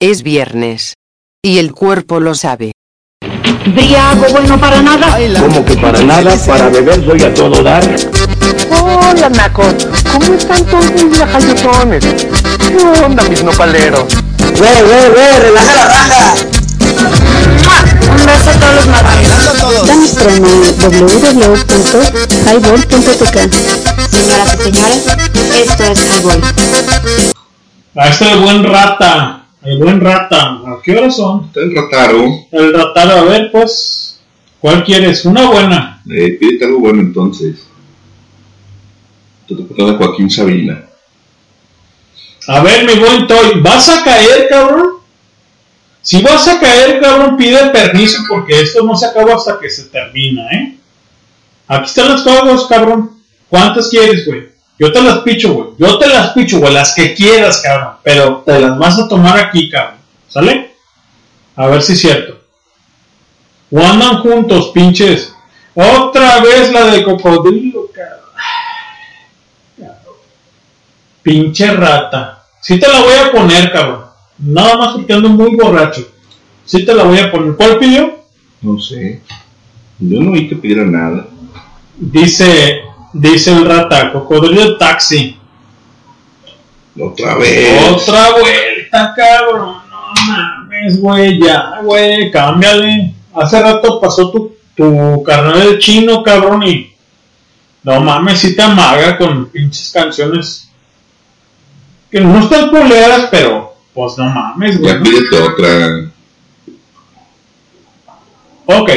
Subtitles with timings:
[0.00, 0.94] Es viernes.
[1.42, 2.70] Y el cuerpo lo sabe.
[3.74, 5.18] Briago bueno para nada.
[5.40, 7.82] Como que para nada, para beber soy a todo dar.
[8.70, 9.64] Hola, Naco.
[10.12, 12.04] ¿Cómo están todos mis viajayotones?
[12.04, 14.04] ¿Qué onda, mis nopaleros?
[14.56, 16.34] Güey, güey, güey, relaja la raja.
[18.08, 19.84] Un beso a todos los marranos.
[19.84, 20.46] Danos promo
[20.78, 23.36] www.highball.tk
[24.12, 25.06] Señoras y señores,
[25.56, 26.40] esto es Highball.
[27.96, 29.47] Ahí está el buen rata.
[29.68, 30.62] El buen rata.
[30.64, 31.50] ¿A qué horas son?
[31.54, 32.24] El rataro.
[32.50, 34.18] El rataro, a ver, pues.
[34.60, 35.26] ¿Cuál quieres?
[35.26, 36.02] Una buena.
[36.10, 37.66] Eh, pídete algo bueno entonces.
[39.46, 40.86] Te de Joaquín Sabina.
[42.46, 44.88] A ver, mi buen Toy, ¿vas a caer, cabrón?
[46.00, 49.84] Si vas a caer, cabrón, pide permiso porque esto no se acaba hasta que se
[49.84, 50.78] termina, ¿eh?
[51.66, 53.10] Aquí están los juegos, cabrón.
[53.50, 54.48] ¿Cuántas quieres, güey?
[54.78, 55.68] Yo te las picho, güey.
[55.78, 56.72] Yo te las picho, güey.
[56.72, 57.94] Las que quieras, cabrón.
[58.02, 59.98] Pero te las vas a tomar aquí, cabrón.
[60.28, 60.74] ¿Sale?
[61.56, 62.38] A ver si es cierto.
[63.70, 65.34] O andan juntos, pinches.
[65.74, 68.18] Otra vez la de cocodrilo, cabrón.
[71.22, 72.44] Pinche rata.
[72.62, 74.04] Sí te la voy a poner, cabrón.
[74.38, 76.06] Nada más porque ando muy borracho.
[76.64, 77.54] Sí te la voy a poner.
[77.56, 78.18] ¿Cuál pidió?
[78.62, 79.22] No sé.
[79.98, 81.26] Yo no oí que pidiera nada.
[81.96, 85.38] Dice, dice el rata, cocodrilo taxi.
[87.00, 87.92] Otra vez.
[87.92, 89.76] Otra vuelta, cabrón.
[89.90, 93.14] No mames, güey, ya, güey, cámbiale.
[93.34, 96.92] Hace rato pasó tu, tu carnal del chino, cabrón, y
[97.82, 100.68] no mames, si te amaga con pinches canciones
[102.10, 104.92] que no están poleras, pero pues no mames, güey.
[104.92, 106.10] Ya pídete otra.
[108.66, 108.90] Ok,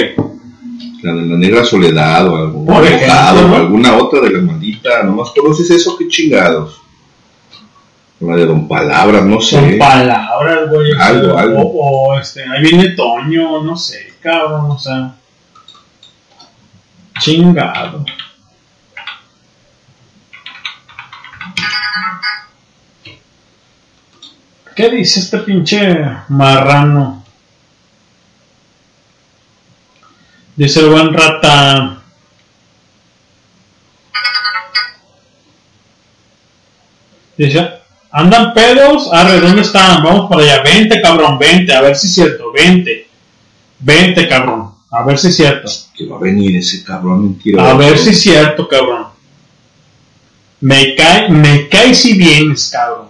[1.01, 3.53] La de la negra soledad o algún Por ejemplo, abogado, ¿no?
[3.53, 5.03] o alguna otra de la maldita.
[5.03, 6.81] Nomás conoces eso, qué chingados.
[8.19, 9.55] La de Don Palabras, no sé.
[9.55, 10.91] son palabras, güey.
[10.99, 11.61] Algo, algo.
[11.61, 15.15] O, o, este, ahí viene Toño, no sé, cabrón, o sea.
[17.19, 18.05] Chingado.
[24.75, 25.99] ¿Qué dice este pinche
[26.29, 27.20] marrano?
[30.55, 32.01] Dice el buen rata.
[37.37, 37.69] Dice,
[38.11, 39.09] ¿andan pedos?
[39.11, 40.03] Arre, ¿dónde están?
[40.03, 40.61] Vamos para allá.
[40.61, 42.51] Vente, cabrón, vente, a ver si es cierto.
[42.51, 43.07] Vente.
[43.79, 44.75] Vente, cabrón.
[44.91, 45.71] A ver si es cierto.
[45.95, 47.65] Que va a venir ese cabrón mentiroso.
[47.65, 49.07] A ver si es cierto, cabrón.
[50.59, 53.07] Me cae, me cae si vienes, cabrón.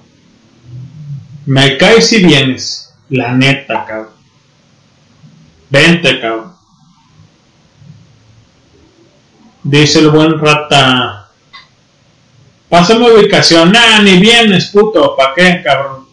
[1.47, 2.93] Me cae si vienes.
[3.09, 4.13] La neta, cabrón.
[5.69, 6.53] Vente, cabrón.
[9.63, 11.29] Dice el buen rata.
[12.69, 13.71] Pásame ubicación.
[13.71, 15.15] Nah, ni vienes, puto.
[15.15, 16.05] ¿Para qué, cabrón?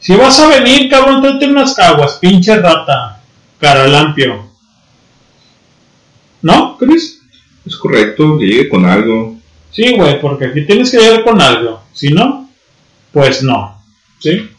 [0.00, 3.22] Si vas a venir, cabrón, tráete unas caguas, pinche rata.
[3.58, 4.50] Caralampio.
[6.42, 7.22] ¿No, Chris?
[7.64, 9.36] Es correcto, que llegue con algo.
[9.70, 11.82] Sí, güey, porque aquí tienes que llegar con algo.
[11.92, 12.50] Si no,
[13.12, 13.82] pues no.
[14.20, 14.50] ¿Sí?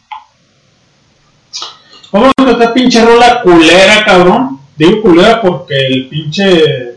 [2.10, 4.58] Vamos a esta pinche rola culera, cabrón.
[4.76, 6.96] Digo culera porque el pinche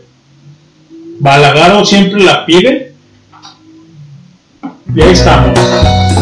[1.18, 2.94] balagaro siempre la pide.
[4.94, 6.19] Y ahí estamos.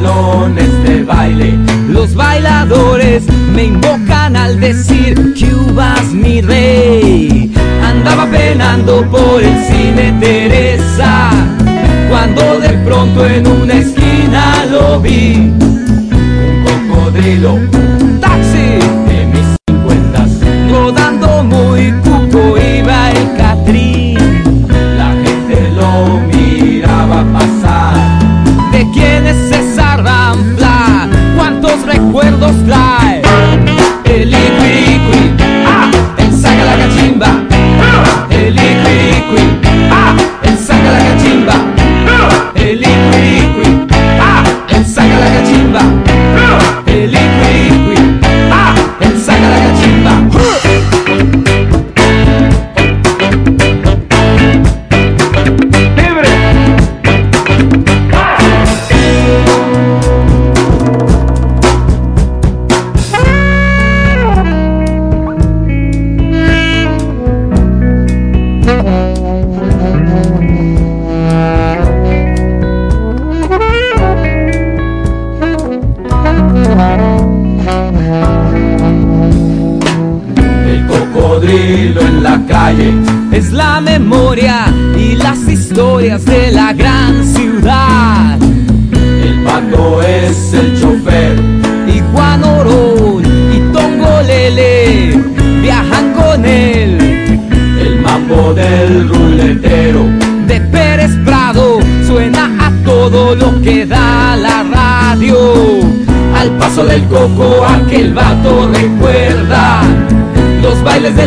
[0.00, 1.58] Salones de baile,
[1.88, 3.24] los bailadores
[3.54, 7.52] me invocan al decir que uvas mi rey.
[7.82, 11.30] Andaba penando por el cine Teresa
[12.08, 15.34] cuando de pronto en una esquina lo vi.
[15.34, 17.58] Un cocodrilo,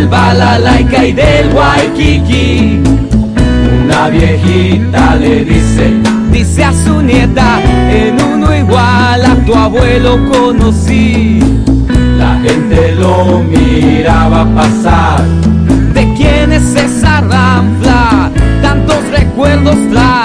[0.03, 2.81] del balalaika y del waikiki.
[3.83, 5.93] Una viejita le dice,
[6.31, 11.39] dice a su nieta, en uno igual a tu abuelo conocí.
[12.17, 15.23] La gente lo miraba pasar.
[15.93, 18.31] ¿De quién es esa ranfla?
[18.61, 20.22] Tantos recuerdos trae.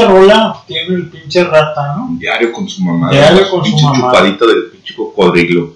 [0.00, 2.08] Pinche rola tiene el pinche rata, no?
[2.18, 3.10] diario con su mamá.
[3.10, 4.10] Diario con su pinche mamá.
[4.12, 5.74] chupadito del pinche cocodrilo.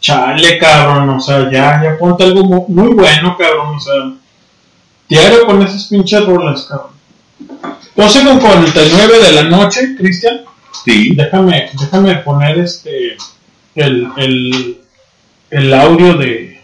[0.00, 3.94] Chale, cabrón, o sea, ya, ya ponte algo mu- muy bueno, cabrón, o sea,
[5.08, 6.90] diario con esas pinches rolas, cabrón.
[7.94, 10.40] 12 con 49 de la noche, Cristian,
[10.84, 13.16] Sí, déjame, déjame poner este,
[13.76, 14.80] el, el,
[15.50, 16.60] el audio de,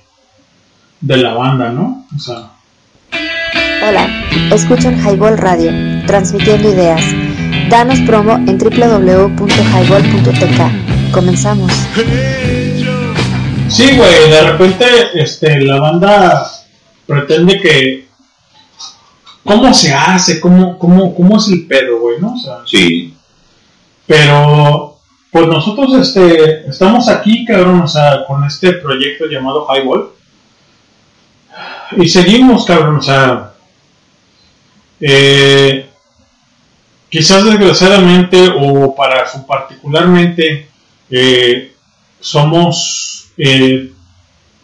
[1.01, 2.07] de la banda, ¿no?
[2.17, 2.51] O sea,
[3.87, 4.09] Hola,
[4.51, 5.71] escuchan Highball Radio,
[6.09, 7.05] transmitiendo ideas.
[7.69, 11.13] Danos promo en www.highball.tk.
[11.13, 11.71] Comenzamos.
[13.69, 16.51] Sí, güey, de repente este, la banda
[17.07, 18.09] pretende que...
[19.45, 20.41] ¿Cómo se hace?
[20.41, 22.19] ¿Cómo, cómo, cómo es el pedo, güey?
[22.21, 22.33] ¿no?
[22.33, 23.15] O sea, sí.
[24.07, 24.97] pero
[25.31, 30.09] pues nosotros este, estamos aquí, cabrón, o sea, con este proyecto llamado Highball.
[31.99, 33.53] Y seguimos, cabrón, o sea...
[35.01, 35.88] eh,
[37.09, 40.69] quizás desgraciadamente o para su particularmente
[41.11, 41.73] eh,
[42.21, 43.93] somos eh,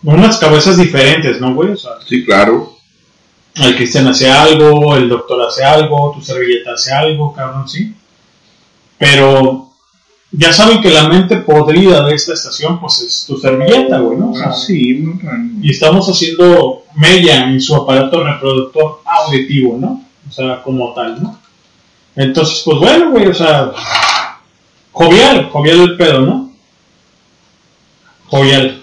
[0.02, 1.70] unas cabezas diferentes, ¿no, güey?
[1.70, 2.76] O sea, Sí, claro.
[3.54, 7.94] el Cristian hace algo, el doctor hace algo, tu servilleta hace algo, cabrón, sí.
[8.98, 9.70] Pero
[10.32, 14.32] ya saben que la mente podrida de esta estación, pues es tu servilleta, güey, ¿no?
[14.32, 15.58] O sea, Ah, sí, man.
[15.62, 20.04] y estamos haciendo mella en su aparato reproductor auditivo, ¿no?
[20.28, 21.38] O sea, como tal, ¿no?
[22.16, 23.72] Entonces, pues bueno, güey, o sea,
[24.92, 26.52] jovial, jovial el pedo, ¿no?
[28.26, 28.82] Jovial.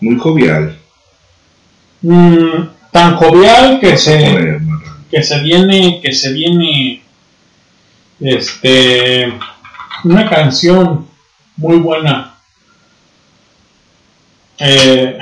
[0.00, 0.78] Muy jovial.
[2.02, 4.60] Mm, tan jovial que se,
[5.10, 7.02] que se viene, que se viene,
[8.20, 9.32] este,
[10.04, 11.08] una canción
[11.56, 12.36] muy buena.
[14.58, 15.18] Eh,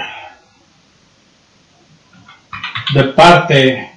[2.95, 3.96] de parte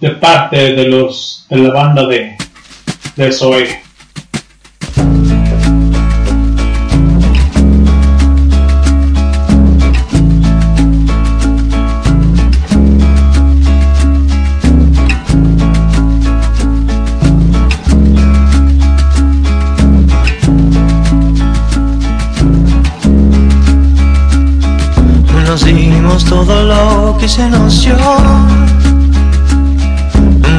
[0.00, 2.36] de parte de los de la banda de
[3.16, 3.80] de Zoe.
[26.28, 28.59] Todo lo que se nos dio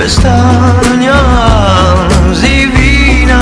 [0.00, 1.14] Pestañas.
[2.40, 3.40] Divina,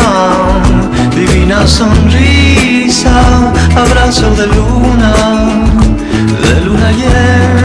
[1.14, 3.14] divina sonrisa,
[3.76, 5.12] abrazo de luna,
[6.42, 7.57] de luna llena.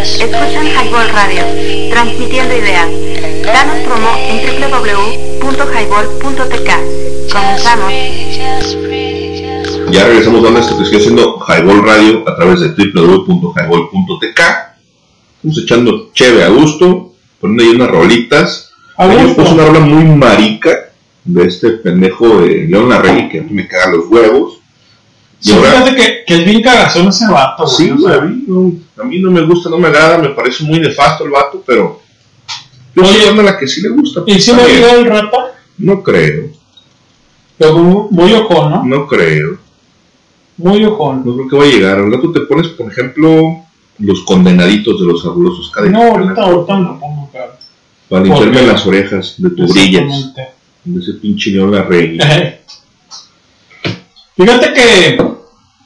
[0.00, 1.44] Escuchan Highball Radio,
[1.90, 2.88] transmitiendo ideas.
[3.44, 6.70] Danos promo en www.highball.tk.
[7.30, 7.92] Comenzamos.
[9.90, 14.40] Ya regresamos dando esto que estoy haciendo Highball Radio a través de www.highball.tk.
[15.36, 18.72] Estamos echando cheve a gusto, poniendo ahí unas rolitas.
[18.96, 19.42] A gusto.
[19.42, 20.92] puse una rola muy marica
[21.24, 24.59] de este pendejo de León Larregui que a mí me caga los huevos.
[25.40, 27.76] Sí, ahora- fíjate que, que es bien cagazón ese vato, güey.
[27.76, 30.28] Sí, o sea, a mí, no, a mí no me gusta, no me agrada, me
[30.30, 32.00] parece muy nefasto el vato, pero
[32.94, 34.22] yo soy una la que sí le gusta.
[34.26, 35.36] ¿Y si Está me olvidó el rata?
[35.78, 36.50] No creo,
[37.56, 37.78] Pero
[38.10, 38.84] muy, ojón, ¿no?
[38.84, 39.58] no creo.
[40.58, 41.22] Muy ojón.
[41.24, 41.98] No creo que va a llegar.
[41.98, 43.62] Al rato te pones, por ejemplo,
[43.98, 46.02] los condenaditos de los fabulosos cadenas.
[46.02, 47.52] No, ahorita, ahorita me lo pongo, claro.
[48.10, 50.34] Para limpiarme las orejas de tu brillas.
[50.84, 52.18] De ese pinche León Larregui.
[54.36, 55.22] Fíjate que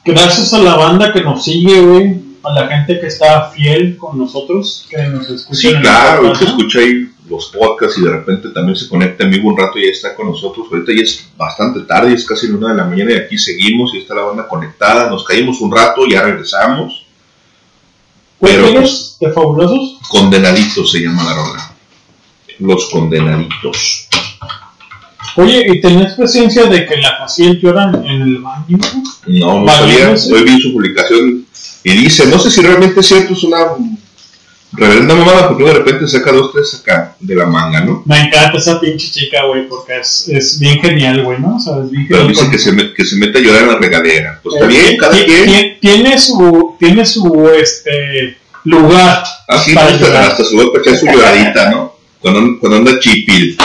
[0.05, 4.17] gracias a la banda que nos sigue, güey, a la gente que está fiel con
[4.17, 5.59] nosotros, que nos escucha.
[5.59, 6.33] Sí, claro, ¿no?
[6.33, 9.85] escucha ahí los podcasts y de repente también se conecta en vivo un rato y
[9.85, 10.67] ya está con nosotros.
[10.71, 13.93] Ahorita ya es bastante tarde, es casi la una de la mañana y aquí seguimos
[13.93, 15.09] y está la banda conectada.
[15.09, 17.05] Nos caímos un rato, ya regresamos.
[18.37, 19.99] ¿Cuál pero, tienes de fabulosos?
[20.07, 21.71] Condenaditos se llama la rola.
[22.59, 24.04] Los condenaditos.
[25.37, 28.77] Oye, ¿y tenías presencia de que la paciente llora en el baño?
[29.27, 30.09] No, no sabía.
[30.11, 31.45] Hoy vi su publicación
[31.83, 33.57] y dice, no sé si realmente es cierto, es una
[34.71, 38.03] reverenda mamada porque de repente saca dos, tres acá de la manga, ¿no?
[38.05, 41.57] Me encanta esa pinche chica, güey, porque es, es bien genial, güey, ¿no?
[41.57, 42.27] O sea, es bien Pero genial.
[42.33, 44.39] dice con- que se, me- que se mete a llorar en la regadera.
[44.43, 45.45] Pues está Eh, bien, cada quien.
[45.45, 49.23] ti- Tiene su, tiene su, este, lugar.
[49.47, 51.95] Así para hasta, hasta su echar su lloradita, ¿no?
[52.19, 53.55] Cuando, cuando anda chipil.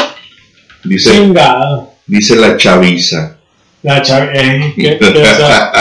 [0.84, 1.92] Dice, Chingado.
[2.06, 3.36] dice la chaviza.
[3.82, 5.72] La chave, eh, ¿qué- qué, o sea,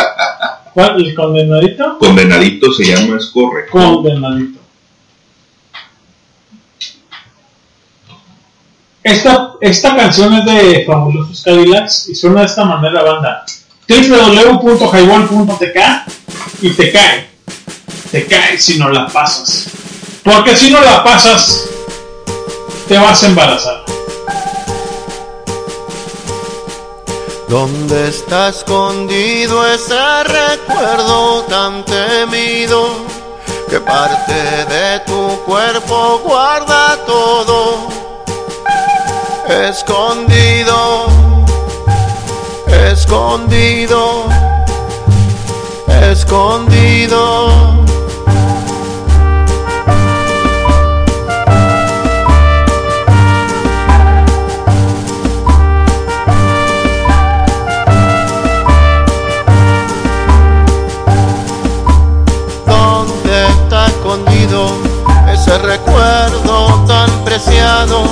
[0.74, 1.02] ¿cuál?
[1.06, 1.98] ¿El condenadito?
[2.00, 3.72] Condenadito se llama, es correcto.
[3.72, 4.60] Condenadito.
[9.04, 13.46] Esta, esta canción es de Fabulosos Cadillacs y suena de esta manera, banda.
[13.88, 15.80] www.highball.tk
[16.62, 17.28] y te cae.
[18.12, 19.70] Te cae si no la pasas.
[20.24, 21.66] Porque si no la pasas,
[22.88, 23.84] te vas a embarazar.
[27.50, 32.92] ¿Dónde está escondido ese recuerdo tan temido?
[33.68, 34.34] Que parte
[34.70, 37.88] de tu cuerpo guarda todo.
[39.48, 41.08] Escondido,
[42.68, 44.26] escondido,
[46.04, 47.89] escondido.
[66.00, 68.04] Recuerdo tan preciado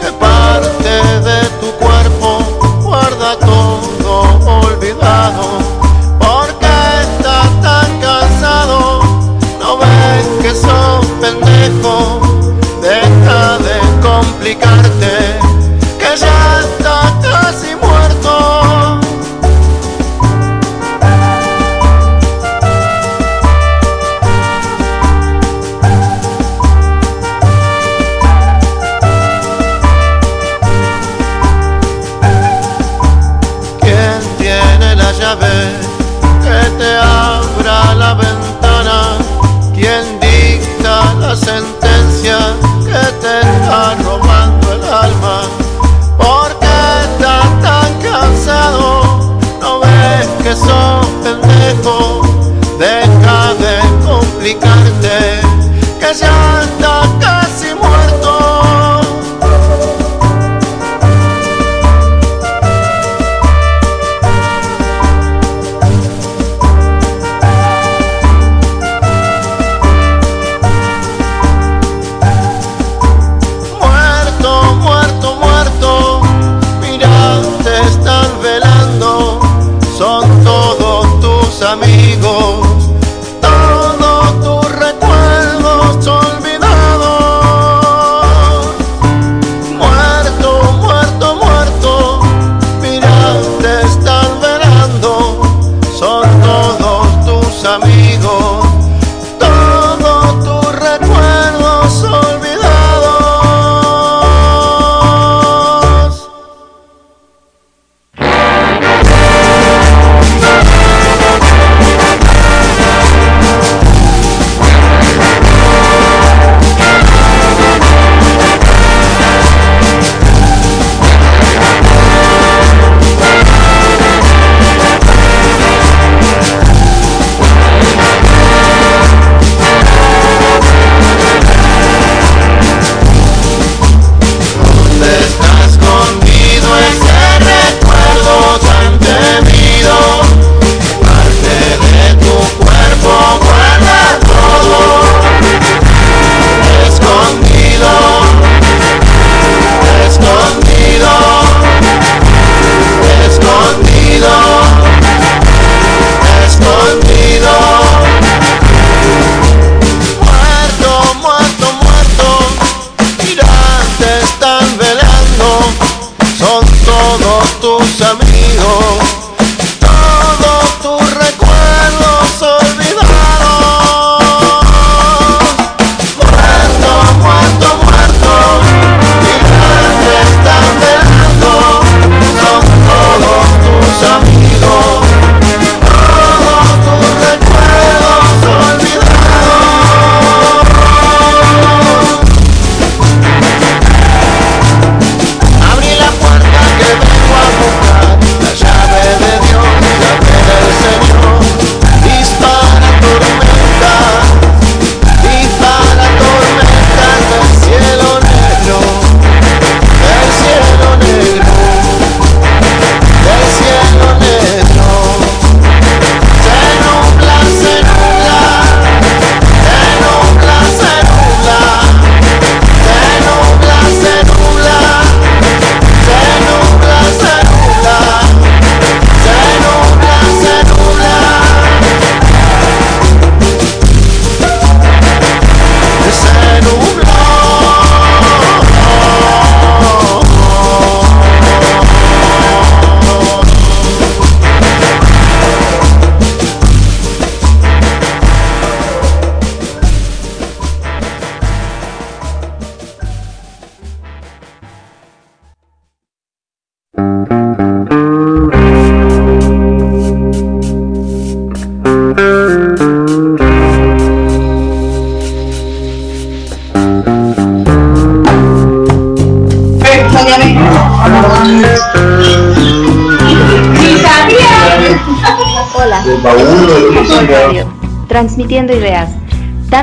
[0.00, 0.90] que parte
[1.22, 2.38] de tu cuerpo
[2.82, 5.58] guarda todo olvidado?
[6.18, 9.00] ¿Por qué estás tan cansado?
[9.60, 12.20] ¿No ves que sos pendejo?
[12.82, 15.23] Deja de complicarte,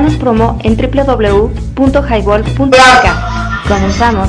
[0.01, 3.67] Danos promo en www.highball.mk.
[3.67, 4.27] Comenzamos.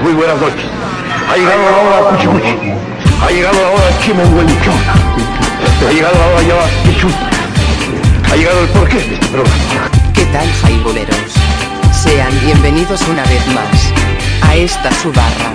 [0.00, 0.64] Muy buenas noches.
[1.28, 2.54] Ha llegado la hora Cuchicuchi.
[3.20, 4.78] Ha llegado la hora Chimenguelichón.
[5.88, 7.08] Ha llegado la hora ya Pichu.
[8.30, 9.18] Ha llegado el porqué.
[10.14, 11.39] ¿Qué tal, jaiboleros?
[12.30, 13.92] Sean bienvenidos una vez más
[14.42, 15.52] a esta su barra.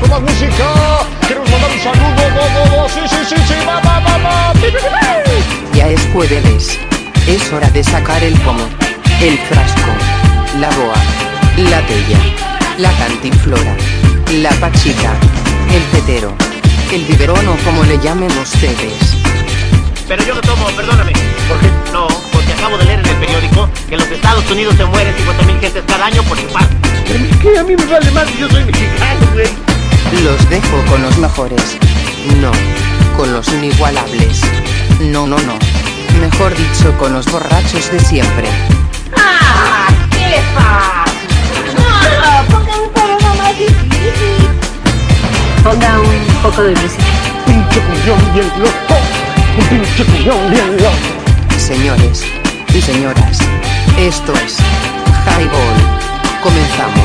[0.00, 0.64] Con más música.
[1.26, 2.88] Queremos mandar un saludo.
[2.88, 3.54] Sí, sí, sí, sí.
[3.66, 4.52] Va, va, va, va.
[5.74, 6.78] Ya es jueves.
[7.26, 8.64] Es hora de sacar el pomo,
[9.20, 9.92] el frasco,
[10.58, 10.96] la boa,
[11.70, 12.18] la tella,
[12.78, 13.76] la cantinflora,
[14.40, 15.12] la pachica,
[15.72, 16.34] el petero,
[16.92, 19.14] el biberón o como le llamen ustedes.
[20.08, 21.12] Pero yo no tomo, perdóname.
[21.48, 21.68] ¿Por qué?
[21.92, 22.08] No,
[22.52, 25.84] acabo de leer en el periódico que en los Estados Unidos se mueren 50.000 gentes
[25.86, 29.48] cada año por es que a mí me vale más que yo soy mexicano, güey.
[30.24, 31.76] Los dejo con los mejores.
[32.40, 32.52] No,
[33.16, 34.40] con los inigualables.
[35.00, 35.58] No, no, no.
[36.20, 38.48] Mejor dicho, con los borrachos de siempre.
[39.16, 39.88] ¡Ah!
[40.10, 41.04] ¿Qué le pasa?
[41.76, 44.48] No, ponga un programa más difícil.
[45.62, 47.04] Ponga un poco de música.
[47.46, 49.00] Pinche cuñón bien loco.
[49.58, 51.58] Un bien loco.
[51.58, 52.41] Señores
[52.74, 53.38] y señoras,
[53.98, 54.56] esto es
[55.26, 55.76] Highball.
[56.42, 57.04] Comenzamos.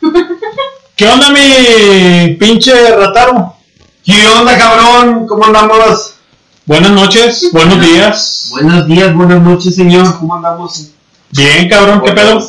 [0.96, 3.54] ¿Qué onda, mi pinche rataro?
[4.04, 5.26] ¿Qué onda, cabrón?
[5.28, 6.14] ¿Cómo andamos?
[6.66, 8.48] Buenas noches, buenos días.
[8.50, 10.18] Buenos días, buenas noches, señor.
[10.18, 10.88] ¿Cómo andamos?
[11.30, 12.40] Bien, cabrón, ¿qué pedo?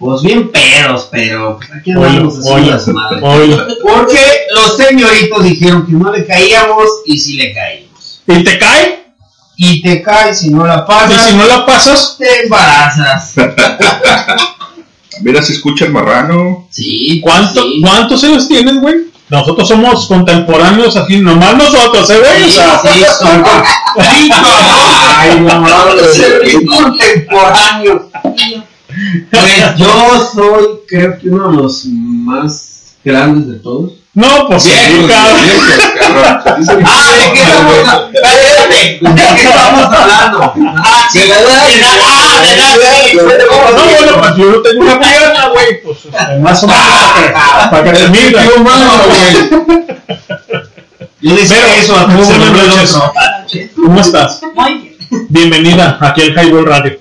[0.00, 2.48] Pues bien pedos, pero pues, aquí andamos.
[3.82, 4.20] Porque
[4.54, 8.22] los señoritos dijeron que no le caíamos y sí le caímos.
[8.26, 9.12] ¿Y te cae?
[9.58, 12.16] Y te caes si no la ¿Y pasas, si no la pasas?
[12.18, 13.34] te embarazas.
[15.20, 16.66] Mira si escucha el marrano.
[16.70, 17.20] Sí.
[17.22, 17.82] ¿Cuánto, sí.
[17.82, 19.10] ¿Cuántos años tienes, güey?
[19.28, 22.50] Nosotros somos contemporáneos así, nomás nosotros, ¿eh, güey?
[22.50, 23.44] Sí, sí, son
[23.98, 28.10] Ay, no, Ay, contemporáneo.
[29.30, 33.92] Pues yo soy, creo que uno de los más grandes de todos.
[34.14, 34.70] no, pues sí,
[35.08, 35.40] cabrón.
[35.98, 36.60] cabrón.
[36.60, 38.10] Dice mi- Ah, ¿de qué estamos hablando?
[38.12, 40.38] Espérate, ¿De qué estamos hablando?
[40.84, 41.96] Ah, de edad, de ah.
[43.14, 45.98] No, bueno, pues yo no tengo una pierna, güey, pues
[46.40, 46.80] más o menos
[47.70, 48.44] para que, mida.
[51.22, 52.76] Yo decía Pero, eso a buenas
[53.44, 53.70] noches.
[53.76, 54.40] ¿Cómo estás?
[54.54, 55.26] Muy bien.
[55.28, 56.98] Bienvenida aquí al Highball Radio.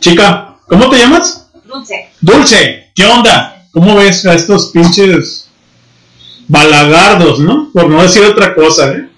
[0.00, 1.48] Chica, ¿cómo te llamas?
[1.64, 2.08] Dulce.
[2.20, 3.66] Dulce, ¿qué onda?
[3.72, 5.48] ¿Cómo ves a estos pinches
[6.46, 7.70] balagardos, no?
[7.72, 9.08] Por no decir otra cosa, ¿eh?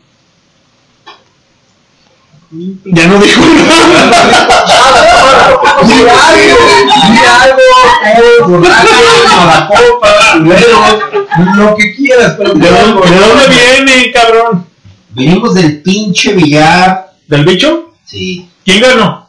[2.84, 3.40] Ya no dijo
[8.60, 8.88] nada.
[9.46, 10.08] La copa,
[11.56, 14.66] lo que quieras, pero ¿De dónde, de dónde viene, cabrón?
[15.10, 17.12] Venimos del pinche billar.
[17.28, 17.94] ¿Del bicho?
[18.04, 18.48] Sí.
[18.64, 19.19] ¿Quién ganó?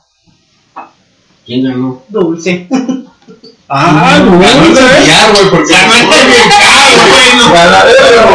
[1.52, 2.02] ¿Quién ganó?
[2.08, 2.66] Dulce.
[3.68, 5.00] Ah, güey, ¿sabes?
[5.02, 5.80] billar, güey, porque el
[6.30, 6.92] billar,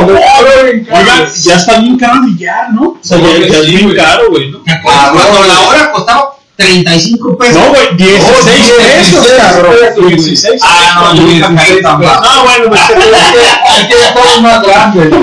[0.06, 0.80] güey.
[0.80, 2.82] Oigan, ya está bien caro el billar, ¿no?
[2.88, 4.58] O sea, ya, ya es bien caro, güey, ¿no?
[4.58, 7.56] ¿Te acuerdas cuando la hora costaba 35 pesos?
[7.56, 9.74] No, güey, 16 Oh, pesos, 16 cabrón.
[9.78, 10.06] pesos.
[10.24, 12.24] 16 Ah, no, yo nunca caí tan bajo.
[12.24, 15.10] No, bueno, pues, es que- ya estamos más grandes.
[15.10, 15.18] No,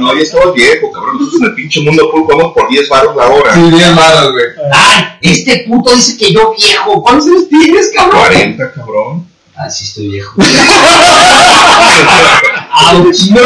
[0.00, 1.16] No, ya estabas viejo, cabrón.
[1.18, 3.54] Nosotros en el pinche mundo jugamos por 10 baros la hora.
[3.54, 4.44] Sí, bien malos, güey.
[4.72, 7.02] Ay, este puto dice que yo viejo.
[7.02, 8.20] ¿Cuántos años tienes, cabrón?
[8.20, 9.26] 40, cabrón.
[9.56, 10.40] Ah, sí estoy viejo.
[12.80, 13.40] No,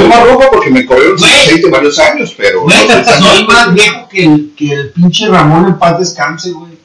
[0.00, 1.40] no, más rojo porque me corrieron sin Güey.
[1.42, 2.62] aceite varios años, pero.
[2.62, 6.70] Güey, no, soy más viejo que el, que el pinche Ramón en paz descanse, güey.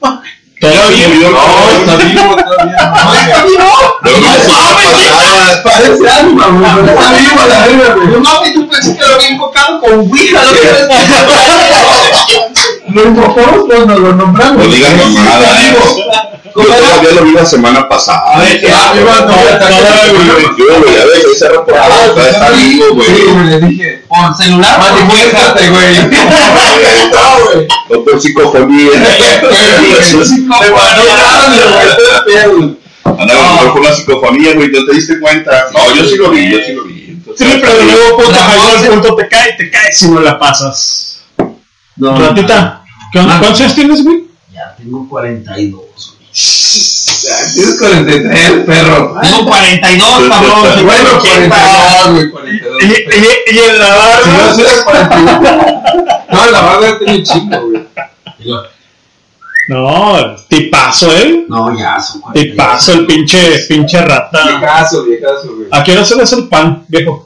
[0.58, 2.90] Todavía No, No, está vivo todavía.
[3.04, 3.58] No, está vivo.
[4.02, 6.88] Luego No mames, pasada- Parece alma, güey.
[6.88, 8.06] Está vivo la verga, güey.
[8.08, 10.68] No mames, tú pensé que lo había invocado con Ouija, lo que
[12.96, 14.64] Lo invocamos cuando lo nombramos.
[14.64, 15.96] No digas mamadas.
[16.56, 18.36] Yo todavía lo vi la semana pasada.
[18.36, 18.72] A ver, güey,
[20.24, 20.56] vivo.
[20.56, 23.06] Yo, güey, a ver, ese reportado está, vivo, güey.
[23.06, 24.04] Sí, güey, le dije.
[24.08, 25.96] Por celular, manifiéstate, güey.
[27.12, 27.68] No, güey.
[27.90, 28.90] No por psicofonía.
[33.04, 35.66] Andaba mejor con la psicofonía, güey, ¿no te diste cuenta?
[35.74, 37.04] No, yo sí lo vi, yo sí lo vi.
[37.10, 41.06] Entonces, www.highball.tk y te caes si no la pasas.
[41.96, 42.82] No, Ratita.
[42.82, 42.85] Ah.
[43.12, 44.24] ¿Cuántos años tienes, güey?
[44.52, 45.86] Ya tengo 42, güey.
[47.54, 49.18] Tienes 43, perro.
[49.20, 50.86] Tengo 42, cabrón.
[50.86, 51.48] Bueno, 80.
[51.48, 52.82] 42, güey, 42.
[52.82, 54.22] Y, y, y en la barba.
[54.22, 55.42] Si no, si eres 41.
[56.30, 57.86] No, la barba tiene un chingo, güey.
[59.68, 61.44] No, tipazo, ¿eh?
[61.48, 64.46] No, ya son Tipazo, el pinche, pinche rata.
[64.46, 65.68] Viejazo, viejazo, güey.
[65.72, 67.25] ¿A qué hora se le hace el pan, viejo?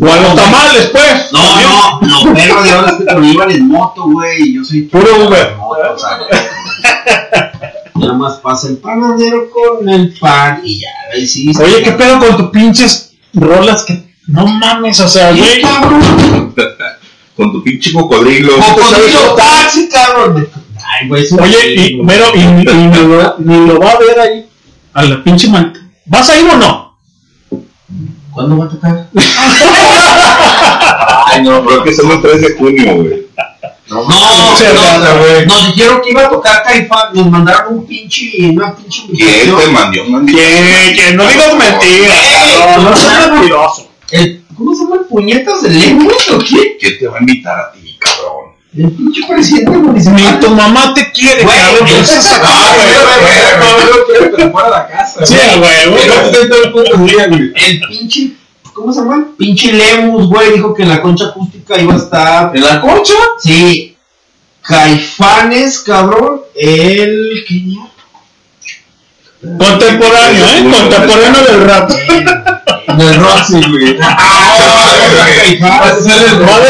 [0.00, 1.32] O a los tamales, pues.
[1.32, 4.42] No, no, no, perro de ahora es que en moto, güey.
[4.42, 5.56] y Yo soy Puro Uber.
[5.56, 6.18] moto, o sea,
[7.94, 11.52] Nada más pasa el panadero con el pan y ya, ahí sí.
[11.62, 14.98] Oye, ¿qué pedo con tus pinches rolas que no mames?
[15.00, 15.62] O sea, güey.
[17.36, 18.52] Con tu pinche cocodrilo.
[18.56, 20.46] Cocodrilo taxi, cabrón.
[20.86, 24.20] Ay, güey, eso Oye, y, pero, y, y ni, lo, ni lo va a ver
[24.20, 24.46] ahí.
[24.92, 25.72] A la pinche man.
[26.04, 26.81] ¿Vas a ir o no?
[28.32, 29.08] ¿Cuándo va a tocar?
[31.26, 33.26] Ay, no, pero es que somos el 3 de junio, güey.
[33.88, 35.46] No, rata, güey.
[35.46, 39.66] nos dijeron que iba a tocar Caifán, nos mandaron un pinche, una pinche ¿Quién te
[39.66, 40.04] mandó?
[40.06, 40.32] mandó?
[40.32, 42.16] Que, que no digas mentiras,
[42.80, 43.88] no seas mentiroso.
[44.56, 46.76] ¿Cómo se llama el puñetas de lenguas o qué?
[46.80, 47.91] ¿Quién te va a invitar a ti?
[48.74, 50.16] El pinche presidente municipal.
[50.16, 51.88] Ni tu mamá te quiere, Güey, cabrón.
[51.88, 52.02] güey,
[54.06, 54.30] güey.
[54.38, 57.52] güey, güey, la casa, Sí, güey, güey.
[57.54, 58.32] El pinche,
[58.72, 59.26] ¿cómo se llama?
[59.36, 62.56] Pinche Lemus, güey, dijo que en la concha acústica iba a estar.
[62.56, 63.12] ¿En la concha?
[63.38, 63.96] Sí.
[64.62, 66.42] Caifanes, cabrón.
[66.54, 67.44] El.
[67.46, 67.62] ¿Qué?
[69.42, 70.72] Contemporáneo, ¿eh?
[70.72, 71.90] Contemporáneo del rap.
[71.90, 73.98] Del Roxy, güey.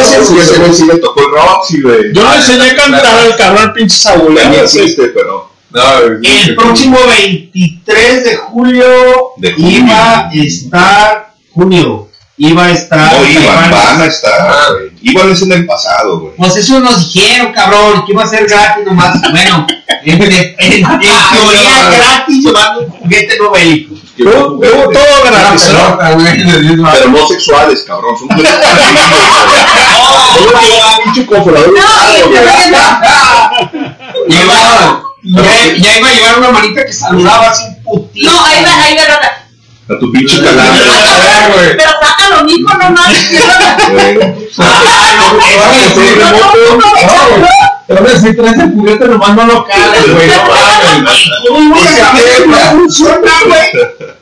[0.01, 2.15] Ese sí le tocó el Roxy, güey.
[2.15, 4.39] Yo le enseñé a cantar al cabrón pinche Saúl.
[4.39, 4.61] ¿eh?
[4.63, 5.51] existe, pero.
[5.71, 6.49] No, güey.
[6.49, 8.87] El próximo 23 de julio
[9.59, 11.35] iba a estar.
[11.53, 12.09] Junio.
[12.39, 13.13] Iba a estar.
[13.13, 14.91] No iban, van a estar, güey.
[15.03, 16.35] Iban es en el pasado, güey.
[16.37, 19.21] Pues eso nos dijeron, cabrón, que iba a ser gratis nomás.
[19.31, 19.67] Bueno,
[20.05, 23.95] en, en, en teoría gratis llevando un juguete no bélico.
[24.19, 25.99] No, todo gratis, ¿no?
[26.93, 28.17] Pero no sexuales, cabrón.
[28.19, 28.47] Son güey.
[34.45, 35.43] No, no,
[35.77, 38.31] ya, iba a llevar una manita que saludaba así putito.
[38.31, 39.47] No, ahí va, ahí va, Rata.
[39.88, 40.83] A tu pinche calambre.
[40.85, 41.77] Ah, güey.
[41.77, 43.31] Pero saca lo mismo, no mames.
[43.91, 44.19] güey.
[47.98, 50.26] A decir, traes el juguete, nomás no lo cales, güey.
[50.28, 50.35] No
[50.98, 51.31] mames.
[51.48, 53.68] ¿Cómo voy a saber cómo funciona, güey?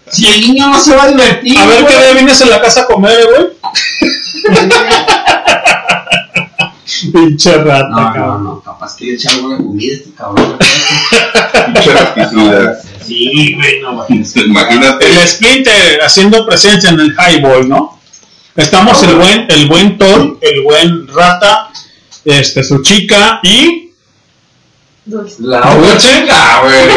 [0.09, 1.59] Si el niño no se va a divertir.
[1.59, 3.47] A ver qué día vienes en la casa a comer, eh, güey.
[7.13, 8.45] Pinche rata, No, no, cabrón.
[8.45, 10.59] no, capaz que le echa alguna comida a este cabrón.
[11.73, 12.79] Pinche raticida.
[13.07, 14.25] Sí, güey, no, güey.
[14.47, 15.07] Imagínate.
[15.07, 17.99] El Splinter haciendo presencia en el Highball, ¿no?
[18.57, 21.71] Estamos el buen, el buen Thor, el buen Rata,
[22.25, 23.91] este, su chica y.
[25.41, 26.89] La otra chica, güey.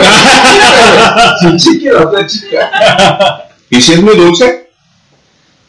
[1.58, 3.50] Su chica y la otra chica.
[3.70, 4.70] ¿Y si es muy dulce?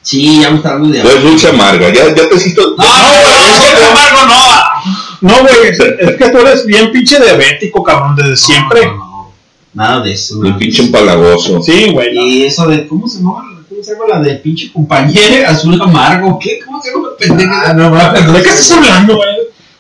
[0.03, 1.91] Sí, ya me está dando de es dulce amarga.
[1.91, 2.75] Ya, ya te siento.
[2.77, 5.29] No, no, no, no, Marco, no.
[5.29, 8.85] No, güey, es, es que tú eres bien pinche diabético, cabrón, desde siempre.
[8.85, 9.33] No, no, no.
[9.73, 10.45] Nada de eso.
[10.45, 11.63] El pinche empalagoso.
[11.63, 12.15] Sí, güey.
[12.15, 12.23] no.
[12.23, 13.65] Y eso de, ¿cómo se llama?
[13.67, 16.39] ¿Cómo se llama la de pinche compañera azul amargo?
[16.39, 16.61] ¿Qué?
[16.63, 17.73] ¿Cómo se llama la pendeja?
[17.73, 19.34] No mames, ¿De qué estás hablando, güey?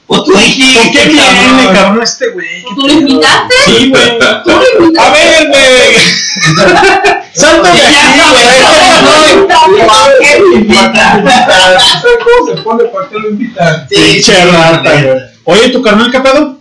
[0.06, 2.62] O tú dijiste, ¿Por qué viene, cabrón, este güey?
[2.74, 3.54] ¿Tú lo invitaste?
[3.64, 4.18] Sí, güey.
[4.44, 5.00] ¿Tú lo invitaste?
[5.00, 5.64] A ver, güey.
[7.32, 9.48] Salta de aquí, güey.
[11.78, 12.84] ¿Sabes cómo se pone?
[12.84, 13.86] ¿Por qué lo invitan?
[13.88, 15.22] Pinche rata, güey.
[15.44, 16.58] Oye, ¿tu carnal qué pedo?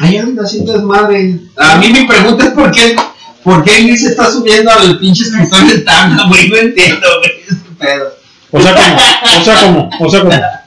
[0.00, 1.40] Ahí anda haciendo desmadre.
[1.56, 2.96] A mí mi pregunta es por qué,
[3.42, 6.48] por qué Luis está subiendo al pinche escritor de tanga, güey.
[6.48, 7.32] No entiendo, güey.
[7.42, 8.14] Es un pedo.
[8.52, 8.96] O sea, como,
[9.40, 10.59] o sea, como, o sea, como.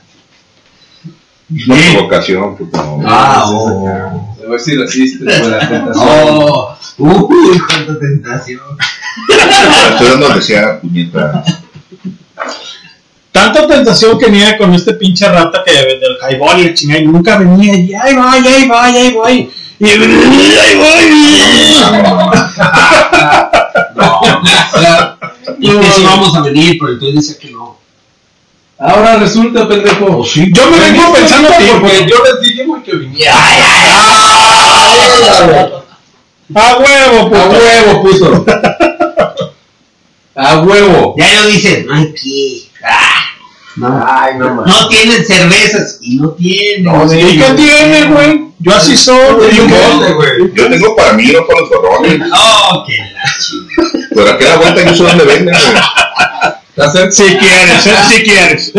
[1.68, 2.84] Una provocación, puta.
[2.84, 3.04] no.
[3.06, 4.36] Ah, oh.
[4.46, 5.96] A ver si resiste por la tentación.
[5.96, 8.62] Oh, uy, cuánta tentación.
[9.92, 11.44] Estoy dando desear, puñeta.
[13.32, 17.06] Tanta tentación que tenía con este pinche rata que del highball y la chingada y
[17.06, 19.52] nunca venía y ahí va, y ahí va, y ahí voy.
[19.80, 19.98] Y ahí
[25.60, 27.83] Y que sí vamos a venir, pero entonces dice que no.
[28.86, 30.26] Ahora resulta, pendejo.
[30.26, 33.34] Yo me vengo pensando a ti, porque yo les dije, güey, que viniera.
[36.56, 37.50] A huevo, A puto.
[37.50, 38.46] huevo, puto.
[40.36, 41.16] A huevo.
[41.18, 42.64] Ya lo dicen, no hay que.
[42.84, 43.24] Ah,
[43.78, 46.84] no, Ay, no no tienen cervezas y no tienen.
[46.84, 47.20] No, sí.
[47.20, 48.48] ¿Y qué tiene, güey?
[48.60, 49.56] Yo así soy.
[49.56, 50.54] Yo güey.
[50.54, 52.22] Yo tengo para mí, no para los zorrones.
[52.34, 54.10] Oh, que la.
[54.14, 56.54] Pero aquí a la vuelta yo sé dónde venden, güey.
[56.76, 58.74] ¿Estás Si quieres, eh, si quieres,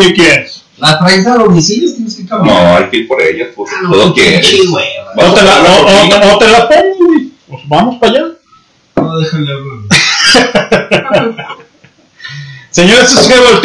[0.00, 0.62] si quieres.
[0.76, 2.54] Las traes a domicilio, tienes que caminar.
[2.62, 3.70] No, hay que ir por ellas, pues.
[3.74, 4.46] Ah, no, Todo quieres.
[5.16, 7.32] O te la, o, o- o te la pongo, güey.
[7.66, 8.24] vamos para allá.
[8.96, 9.78] No, déjale hablar.
[12.70, 13.60] Señores, es Highball,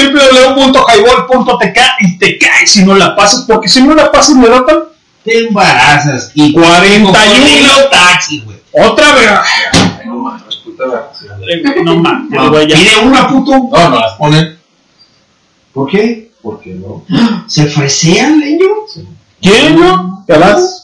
[0.55, 4.65] www.highball.tk y te caes si no la pasas, porque si no la pasas me da
[4.65, 4.79] tan
[5.23, 8.57] Te embarazas y 41 taxi, güey.
[8.71, 9.29] otra vez.
[10.77, 12.51] No mames, puta No mames, No.
[12.51, 13.51] Pide una puto.
[13.51, 14.57] No, no las ponen.
[15.73, 16.31] ¿Por qué?
[16.41, 17.03] ¿Por qué no?
[17.47, 18.67] ¿Se fresean, leño?
[19.41, 20.23] ¿Quién no?
[20.27, 20.83] Te vas.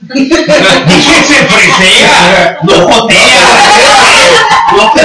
[0.00, 3.46] Dije se fresea, no jotea.
[4.76, 5.02] No te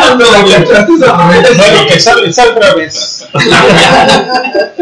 [0.00, 3.26] No, no, echaste esa Bueno, que sale, sale otra vez.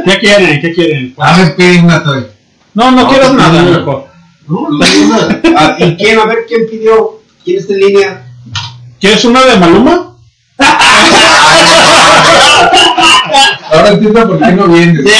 [0.04, 0.60] ¿Qué quieren?
[0.60, 1.14] ¿Qué quieren?
[1.18, 2.26] A ver, pide una toy.
[2.74, 3.70] No, no, No, quieras pues, nada, no.
[3.78, 4.06] mejor.
[4.48, 5.40] No, no una.
[5.56, 6.18] Ah, ¿Y quién?
[6.18, 7.19] A ver, ¿quién pidió?
[7.44, 8.26] ¿Quién está en línea?
[9.00, 10.16] ¿Quieres una de Maluma?
[13.72, 15.04] Ahora entiendo por qué no vienes.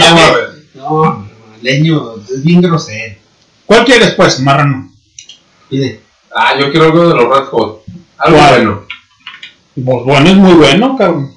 [0.00, 1.26] No, no, no,
[1.62, 3.14] leño, es bien grosero.
[3.66, 4.90] ¿Cuál quieres, pues, marrano?
[5.68, 6.00] Pide.
[6.34, 7.82] Ah, yo quiero algo de los Red Hot.
[8.18, 8.50] Algo ¿Cuál?
[8.54, 8.82] bueno.
[9.74, 11.32] Pues bueno, es muy bueno, cabrón.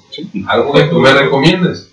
[0.48, 1.88] Algo que tú me recomiendes.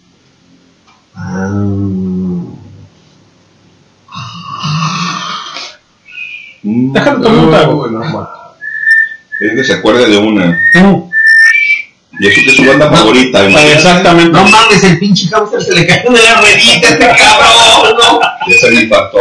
[6.93, 7.87] Déjame tomar un trago.
[7.87, 8.29] No, no,
[9.39, 10.57] Es que se acuerde de una.
[10.75, 11.09] No.
[12.19, 13.39] Y eso que es su banda favorita.
[13.49, 13.73] imagínate.
[13.73, 14.31] Exactamente.
[14.31, 18.19] No mames, el pinche hamster se le cayó de la ruedita este cabrón, ¿no?
[18.47, 19.19] Ya se me impactó.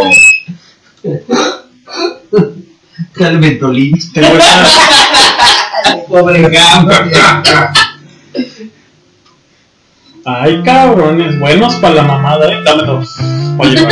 [4.14, 4.66] El a-
[6.08, 7.68] Pobre hamster.
[10.24, 12.60] Ay, cabrones, buenos para la mamada, ¿eh?
[12.64, 13.08] Dame dos.
[13.58, 13.86] Oye,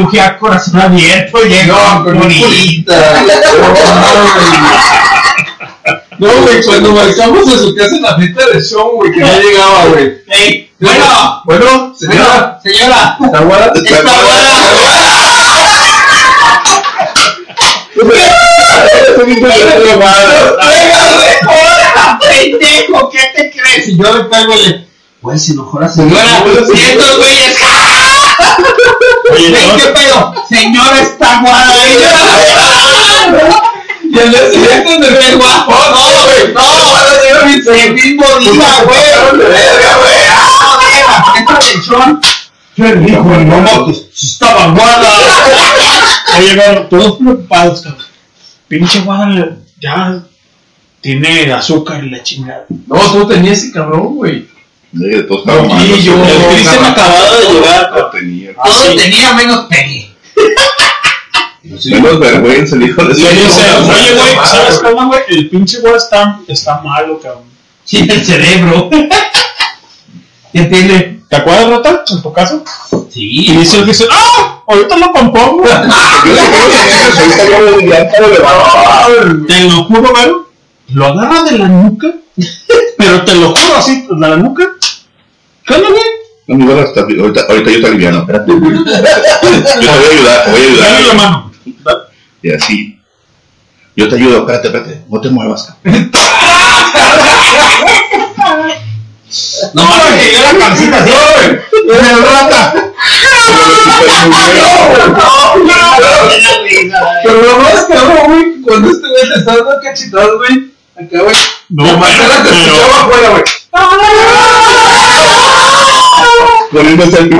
[0.00, 3.22] Cirugía corazón abierto, llegó bonita.
[6.18, 9.40] No, güey, cuando marcamos a su casa en la fiesta de show, güey, que no
[9.40, 10.18] llegaba, güey.
[10.28, 12.58] Ey, bueno, Bueno, señora.
[12.62, 13.18] señora.
[13.22, 13.72] ¿Está guada?
[13.74, 14.00] Está
[21.46, 23.10] ¡Hola, pendejo!
[23.10, 23.88] ¿Qué te crees?
[23.88, 24.86] Y yo le pego y le.
[25.20, 26.22] Güey, se enojó la señora.
[26.46, 27.56] Y estos güeyes.
[29.56, 30.34] Ey, no, ¿Qué pedo?
[30.48, 31.74] Señora está guada.
[34.02, 35.72] Y al día siguiente me ¡Qué guapo!
[35.72, 36.60] No, güey, no.
[37.72, 39.38] El mismo día, güey.
[39.38, 40.20] Verga, güey.
[40.30, 42.20] Ah, verga, esta atención.
[42.76, 45.08] Yo le dijo, no, pues estaba guada.
[46.38, 48.04] Oye, bueno, todos preocupados, cabrón.
[48.68, 50.22] Pinche Guadalajara ya
[51.00, 52.66] tiene azúcar y la chingada.
[52.86, 54.48] No, tú tenías ese cabrón, güey.
[55.68, 56.10] Mal, no sé.
[56.10, 57.92] El Cristian acababa de llegar.
[57.92, 58.54] No tenía.
[58.54, 60.10] Todo tenía menos pegue.
[61.62, 65.20] Menos vergüenza, el hijo de su- oye, güey, ¿sabes cómo, güey?
[65.28, 67.44] El pinche güey está, está malo, cabrón.
[67.84, 68.88] Sí, el cerebro.
[70.52, 71.20] ¿Qué tiene?
[71.28, 72.04] ¿Te acuerdas, Rata?
[72.10, 72.64] En tu caso.
[73.10, 73.50] Sí.
[73.50, 74.62] Y dice, dice, ¡ah!
[74.66, 75.64] Ahorita lo compongo.
[75.64, 75.90] El-
[79.46, 80.32] Te lo juro, güey.
[80.92, 82.08] Lo agarra de la nuca.
[82.96, 84.64] Pero te lo juro así, de la nuca.
[85.70, 86.02] ¿Qué onda, güey?
[86.48, 88.50] No, mi gorra está- ahorita, ahorita yo te aliviano, espérate.
[88.50, 91.16] Yo te voy a ayudar, te voy a Dale la ayudar.
[91.16, 91.52] mano.
[92.42, 93.00] Y así.
[93.96, 95.02] Yo te ayudo, espérate, espérate.
[95.08, 95.68] No te muevas.
[99.74, 99.82] No
[100.18, 101.12] que yo la cabecita así.
[101.88, 102.74] ¡El rata!
[107.22, 111.36] Pero lo más cabrón, güey, cuando este güey te está dando cachetadas, güey, acá, güey.
[111.68, 113.42] No, la Marcela te pero- escuchaba afuera, güey.
[116.72, 117.30] Poniéndose el.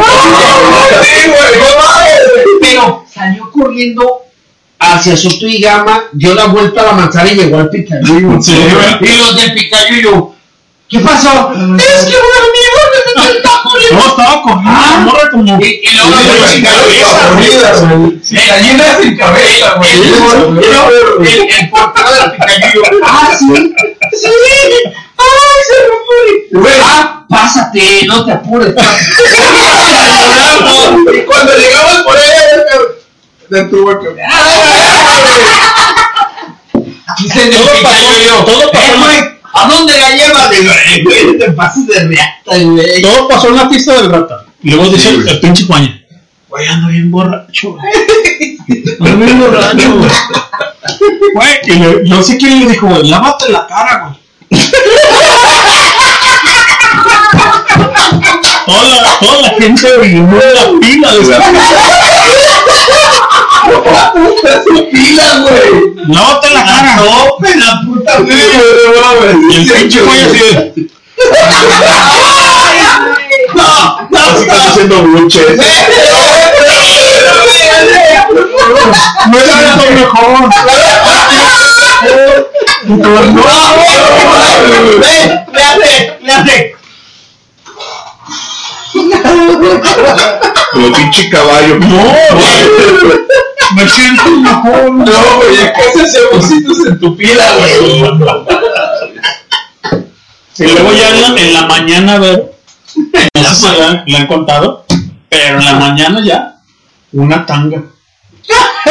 [2.60, 4.22] Pero salió corriendo
[4.78, 8.40] hacia Soto y Gama, dio la vuelta a la manzana y llegó al picayuyo.
[8.42, 8.52] Sí.
[9.00, 10.32] Y los del picayuyo,
[10.88, 11.52] ¿qué pasó?
[11.52, 14.90] Es que un amigo me metió el taco y No, estaba corriendo, Ah.
[14.90, 15.58] la morra como.
[15.60, 18.12] Y, y luego cabeza, picayuyo.
[18.22, 19.90] Sí, gallinas sin cabeza, güey.
[19.92, 22.82] El, el, el, el portero del picayuyo.
[23.04, 23.74] Ah, sí.
[24.12, 24.28] Sí.
[25.20, 26.56] Ay, se.
[26.56, 26.74] Güey.
[26.82, 28.74] Ah, pásate, no te apures.
[30.60, 32.30] Y cuando llegamos por ahí,
[33.50, 34.08] de tu boca.
[37.18, 38.84] Dice Todo pasó, todo pasó.
[38.84, 39.18] Eh, güey,
[39.52, 40.50] ¿a dónde la llevas?
[40.50, 43.02] Digo, eh, güey, te pases de reata, güey.
[43.02, 44.44] Todo pasó en la pista del rata.
[44.62, 46.00] Y luego dice Sí, el, pinche Juaña.
[46.48, 47.76] Güey, ando bien borracho.
[49.00, 50.10] Ando bien borracho, güey.
[51.34, 54.20] Güey, y yo sé quién le dijo, güey, lávate la cara, güey.
[58.66, 61.38] Toda la, toda la gente orinó en la pila de esa
[64.90, 65.70] Pila, güey.
[66.08, 66.96] Lávate la cara.
[66.98, 68.36] Tope la puta, güey.
[69.18, 69.52] güey, no.
[69.52, 70.90] Y el pinche Juaña así
[73.54, 75.56] No, no, Así haciendo buches.
[79.30, 79.46] no es
[79.76, 80.50] lo mejor.
[85.00, 86.76] Ve, le hace, le hace.
[90.72, 91.78] Como pinche caballo.
[91.78, 92.14] No.
[93.76, 94.92] Me siento mejor.
[94.92, 98.02] No, güey, ya casi hacemos besitos en tu pila, güey.
[100.58, 102.52] Y luego ya en la, en la mañana, a ver,
[103.34, 104.84] no sé si han, le han contado,
[105.28, 106.56] pero en la mañana ya,
[107.12, 107.82] una tanga.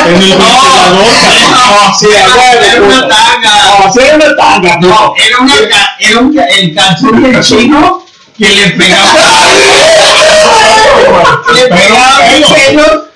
[0.06, 3.52] En el no, sí, Era una tanga.
[3.80, 4.88] No, sí, era una tanga, no.
[4.88, 5.54] No, era, una,
[6.00, 8.06] era un, el calzón del chino
[8.38, 9.14] que le pegaba.
[11.54, 13.10] le pegaba el pelo.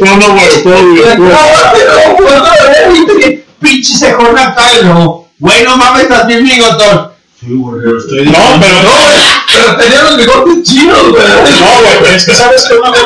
[0.00, 0.48] No, no, güey.
[3.58, 7.12] Pinche cejón acá y luego, güey, no mames, estás bien bigotón.
[7.42, 7.72] No,
[8.60, 8.90] pero no,
[9.52, 11.22] Pero tenía los bigotes chinos, güey.
[11.22, 13.02] no, güey, es que sabes que una vez,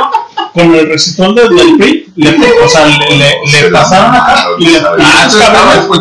[0.54, 2.30] con el recitón del, del PRI, le,
[2.64, 6.00] o sea, le, le, le pasaron acá y le Ah, cabrones- pues,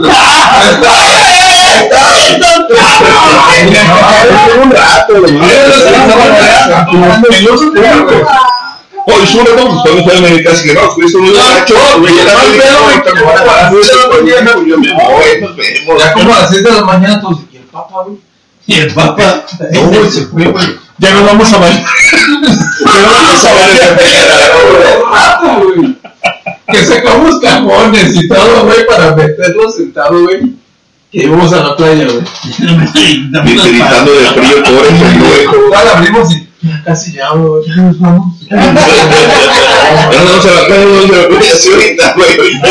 [9.09, 9.21] Un rato, güey.
[9.21, 12.15] Hoy sube, no, pues cuando fue a América, así que no, fuiste muy borracho, güey,
[12.15, 15.99] ya la pedo, güey, que como a las seis de la mañana, yo me voy.
[15.99, 17.39] Ya como a las 6 de la mañana, todos.
[17.51, 18.17] ¿Y el papa, güey?
[18.67, 19.45] Y el papá.
[19.73, 20.65] No, güey, se fue, güey.
[20.97, 21.73] Ya nos vamos a ver.
[22.79, 24.03] Ya nos vamos a ver.
[25.11, 25.95] rato, güey.
[26.71, 30.55] que sacamos cajones y todo, güey, para meterlo sentado, güey.
[31.11, 32.23] Que íbamos a la playa, güey.
[32.59, 35.55] Gritando de frío, pobre pendejo.
[35.65, 37.63] Igual abrimos y ya casi ya, güey.
[37.67, 38.35] Ya nos vamos.
[38.49, 38.79] No a no
[40.25, 42.61] vamos a la playa, así ahorita, güey.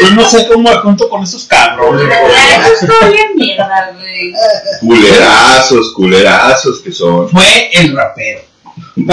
[0.00, 2.06] Yo no sé cómo me junto con esos cabrones.
[2.82, 4.32] Estoy bien mierda, güey.
[4.80, 7.28] Culerazos, culerazos que son.
[7.28, 8.40] Fue el rapero.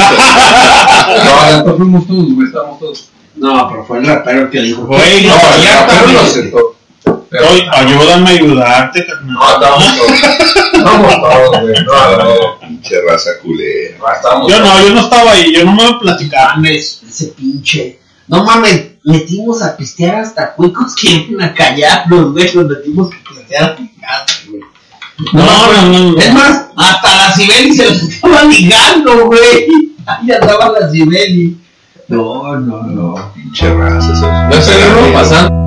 [1.12, 3.10] No, ya no fuimos todos, güey, estábamos todos.
[3.36, 4.84] No, pero fue el rapero el que dijo.
[4.86, 5.88] Güey, No, ya
[7.32, 9.34] Pero- Oye, ayúdame a ayudarte, carnal.
[9.34, 10.12] No, estábamos todos.
[10.74, 11.74] Estábamos todos, güey.
[11.86, 13.98] No, no, Pinche raza culera.
[14.00, 16.56] no, estábamos Yo no, yo no estaba ahí, yo no me voy a platicar.
[16.58, 18.00] Mames, ese pinche.
[18.28, 22.54] No mames, metimos a pistear hasta cuicos que iban a callarnos, güey.
[22.54, 24.62] Nos metimos a pistear a picar, güey.
[25.34, 26.18] No, no, no, no.
[26.20, 29.68] Es más, hasta la Sibeli se los estaba ligando, güey.
[30.06, 31.58] Ahí andaba la Sibeli.
[32.10, 33.32] No, no, no.
[33.36, 34.50] Pinche raza.
[34.52, 35.61] Ya seguimos pasando.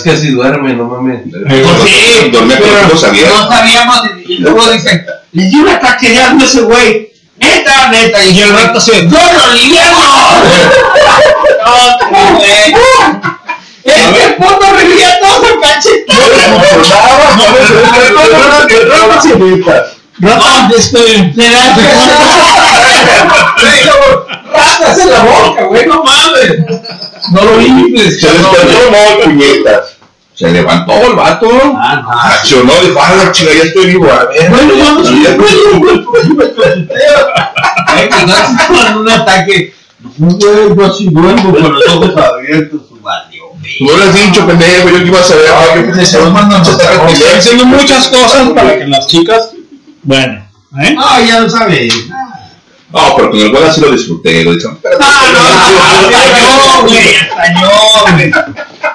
[0.00, 1.20] Es que así duerme, no mames.
[1.30, 3.38] Pues sí, Dormía con los ojos abiertos.
[3.38, 4.00] no sabíamos.
[4.26, 7.12] Y luego dicen, le dio un ataque de asma ese güey.
[7.36, 8.24] Neta, neta.
[8.24, 9.98] Y el rato se, ¡No, lo liviano!
[12.10, 12.74] No, güey.
[13.84, 15.58] Es que el fondo revivía todo su
[20.18, 21.76] No, este, se da
[23.20, 24.29] ¡Ratas en
[25.10, 25.86] la boca, güey!
[25.86, 26.64] ¡No mames!
[27.32, 29.96] No lo infles, Se despertó, no, puñetas.
[30.34, 31.48] Se levantó el vato.
[31.78, 34.10] Accionó, dijo, ah, la chica, ya estoy vivo.
[34.10, 35.36] A ver, Bueno, vamos, ya
[38.68, 39.74] con un ataque.
[40.16, 42.80] No, güey, yo sí duermo con los ojos abiertos.
[43.02, 43.44] Valió,
[43.78, 45.46] Tú lo has dicho, pendejo, yo que iba a saber.
[45.50, 49.50] Ah, se los mandan a estar Estoy haciendo muchas cosas para que las chicas.
[50.02, 50.42] Bueno,
[50.82, 50.94] ¿eh?
[50.94, 51.94] No, ya lo sabes.
[52.92, 54.44] No, pero con el bola sí lo disfruté.
[54.44, 55.04] Lo dije, espérate.
[55.04, 57.70] Hasta yo, güey, hasta yo,
[58.16, 58.30] güey.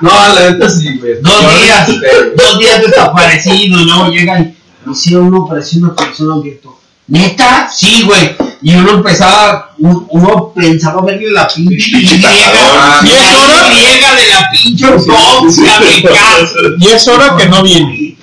[0.02, 1.14] No, la neta sí, güey.
[1.22, 6.36] Dos días, disfruté, dos días desaparecido, y luego llegan, no sé, uno parecía una persona
[6.36, 6.78] abierto.
[7.08, 7.70] ¿Neta?
[7.74, 8.36] Sí, güey.
[8.62, 11.92] Y uno empezaba, uno, pensaba verle la pinche.
[12.00, 13.00] ¿Y es hora?
[13.02, 16.78] griega de la pinche me cago.
[16.80, 18.18] Y es hora que no viene.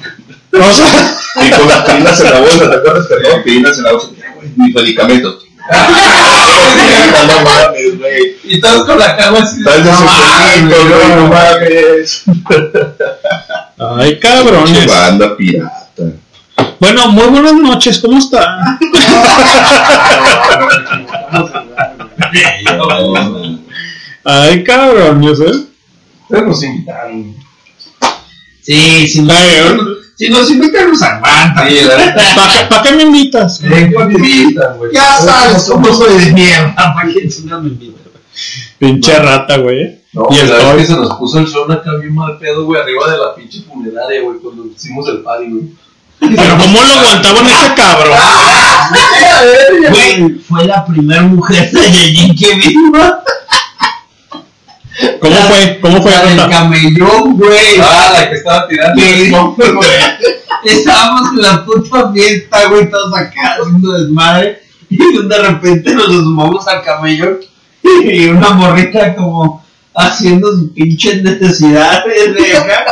[0.52, 1.16] O sea,
[1.46, 3.06] Y con las pirinas en la bolsa, ¿te acuerdas?
[3.08, 4.08] Cargaba pirinas en la bolsa.
[4.56, 5.46] Mis medicamentos.
[7.26, 8.36] No mames, güey.
[8.44, 9.58] Y todos con la cama así.
[9.58, 12.24] Estás desesperado, güey, no mames.
[13.78, 14.70] Ay, cabrones.
[14.70, 15.80] Pinche banda pirata.
[16.80, 18.78] Bueno, muy buenas noches, ¿cómo están?
[24.24, 25.66] Ay, cabrones, ¿eh?
[26.22, 27.36] Ustedes nos invitaron.
[28.62, 29.36] Sí, si nos,
[30.22, 31.68] si nos invitan nos aguantan.
[31.68, 31.78] Sí.
[32.36, 33.60] ¿Para pa qué me invitas?
[33.64, 34.92] Eh, ¿cuándo invitan, güey?
[34.94, 36.74] Ya sabes cómo soy de mierda.
[36.76, 38.02] ¿Para qué chingados me invitan?
[38.78, 40.00] Pinche rata, güey.
[40.12, 42.66] No, y y la vez que se nos puso el sol acá bien mal pedo,
[42.66, 45.64] güey, arriba de la pinche funeraria, güey, cuando hicimos el party, güey.
[46.20, 48.18] Pero ¿cómo lo aguantaban ese cabrón?
[49.90, 52.92] Güey, fue la primera mujer de Yeye que vino.
[55.22, 55.78] ¿Cómo fue?
[55.80, 57.78] ¿Cómo fue, La del camellón, güey.
[57.80, 59.08] Ah, la que estaba tirando Sí.
[59.08, 59.88] el bumper, güey.
[60.64, 64.62] Estábamos en la puta fiesta, güey, todos acá haciendo desmadre.
[64.90, 67.38] Y de repente nos sumamos al camello
[68.04, 69.64] y una morrita como
[69.94, 72.84] haciendo sus pinches necesidades de acá.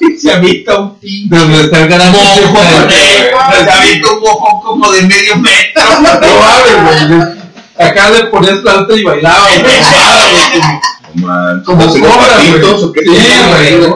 [0.00, 2.58] Y se avienta un pinche Donde está el gran mojo,
[2.88, 3.64] pinche.
[3.64, 5.82] Se avienta un mojo como de medio metro.
[6.02, 7.38] No mames, güey.
[7.88, 9.72] Acá le ponías planta y bailaba, güey.
[11.14, 12.84] No ¿Hacen los cobra, patitos güey.
[12.84, 13.00] o qué?
[13.04, 13.10] Sí,
[13.48, 13.94] güey.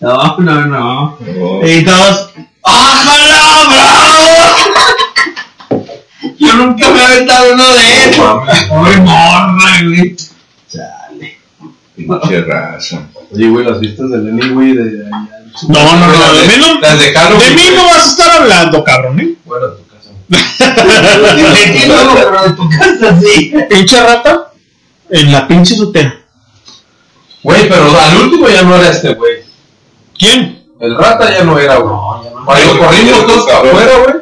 [0.00, 1.18] No, no, no.
[1.20, 1.66] No.
[1.66, 2.30] Y todos,
[2.62, 3.66] ¡ájala,
[5.70, 5.86] bravo!
[6.38, 8.68] Yo nunca me he aventado uno de esos.
[8.68, 10.16] Pobre morra, güey.
[10.70, 11.38] Chale.
[11.96, 13.02] Pinche raza.
[13.32, 15.10] Oye, güey, las vistas de Lenny, güey, de allá.
[15.68, 18.10] No, no, no, Las de mí no, Las de Halloween, de mí no vas a
[18.10, 19.34] estar hablando, cabrón, ¿eh?
[19.44, 20.10] Bueno, en tu casa.
[20.30, 23.52] De ti no, pero de tu casa sí.
[23.68, 24.49] Pinche rata
[25.10, 26.16] en la pinche azotea.
[27.42, 29.38] Güey, pero al último ya no era este, güey.
[30.18, 30.64] ¿Quién?
[30.80, 31.94] El rata ya no era, güey.
[32.44, 32.80] Cuando no.
[32.86, 34.14] corrimos todos para afuera, güey.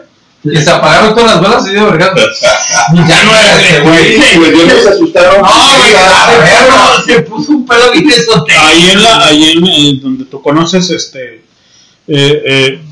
[0.55, 2.15] Que se apagaron todas las velas y dio verga.
[2.15, 4.17] Ya no era este, güey.
[4.37, 5.43] Pues yo nos asustaron.
[5.43, 8.65] No, güey, a se ver, puso- se puso un pedo bien esotérico.
[8.67, 11.45] Ahí en la, ahí en, en donde tú conoces, este,
[12.07, 12.83] eh, eh,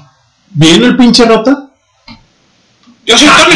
[0.50, 1.68] ¿viene el pinche rata?
[3.06, 3.54] Yo soy Tony.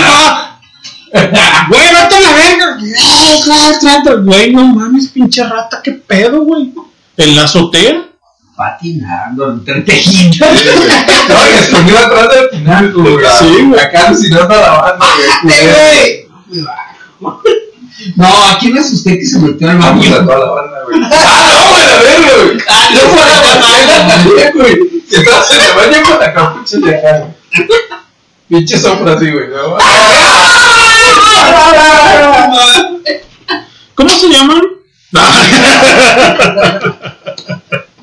[1.68, 2.78] Güey, vete a la verga.
[3.31, 6.72] No, Güey, no mames, pinche rata, qué pedo, güey.
[7.16, 8.07] En la azotea.
[8.57, 10.64] Patinando entre tejidas.
[11.28, 13.16] No, y escondido atrás del final, güey.
[13.39, 13.81] Sí, güey.
[13.81, 15.07] Acá alucinando a la banda,
[15.43, 15.55] güey.
[15.55, 16.28] ¡Eh,
[17.20, 17.35] güey!
[18.16, 21.01] No, ¿a quién es usted que se metió al a toda la banda, güey.
[21.12, 21.85] ¡Ah, no, güey!
[21.87, 22.59] A ver, güey.
[22.68, 23.18] Ah, no, Yo fue
[23.62, 24.74] fuera la güey.
[25.11, 27.33] Y estabas en el baño con la capucha de acá, güey.
[28.49, 29.49] Pinche sombra así, güey.
[29.49, 29.78] ¿no?
[34.01, 34.62] ¿Cómo se llaman?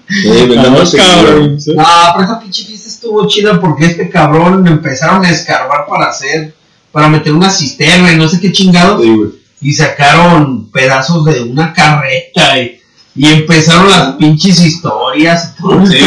[0.10, 1.26] Eh, vendamos Ah, seguidor.
[1.26, 1.74] cabrón, sí.
[1.76, 1.84] No,
[2.16, 6.56] pero esa pinche fiesta estuvo chida porque este cabrón me empezaron a escarbar para hacer,
[6.94, 9.02] para meter una cisterna y no sé qué chingado.
[9.04, 9.14] Sí.
[9.60, 12.80] Y sacaron pedazos de una carreta y,
[13.16, 16.00] y empezaron las pinches historias y todo Sí,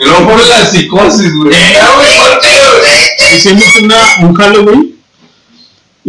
[0.00, 1.52] luego fue la psicosis, güey.
[1.54, 3.36] Eh, ¿por güey?
[3.36, 4.95] Hicimos una, un Halloween.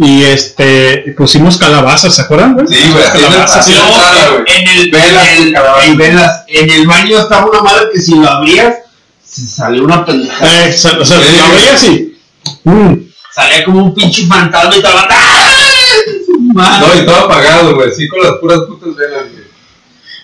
[0.00, 2.68] Y este, pusimos calabazas, ¿se acuerdan, güey?
[2.68, 3.02] Sí, güey.
[3.04, 5.74] Así en el- Calabazas, en el, Velas, en, el, cabrón.
[5.84, 6.44] en velas.
[6.46, 8.76] En el baño estaba una madre que si lo abrías,
[9.24, 10.66] se salió una pendejada.
[10.68, 11.58] Eh, o sea, o sea, Sí, la güey.
[11.60, 12.18] veía así.
[12.62, 12.94] Mm.
[13.34, 15.06] Salía como un pinche fantasma y estaba.
[15.10, 16.80] ¡Ah!
[16.80, 17.92] No, y todo apagado, güey.
[17.92, 19.48] Sí, con las puras putas velas, güey.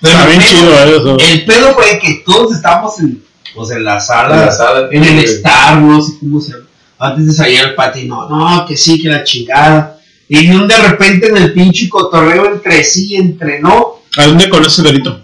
[0.02, 1.16] Está bien el chido pedo- eso.
[1.18, 5.04] El pedo fue que todos estábamos en, pues, en la sala, En la sala, en
[5.04, 6.64] el cómo se llama.
[6.98, 9.98] Antes de salir al patio, no, no, que sí, que la chingada.
[10.28, 14.48] Y de un de repente en el pinche cotorreo entre sí entre no, ¿A dónde
[14.48, 15.20] conoces el delito?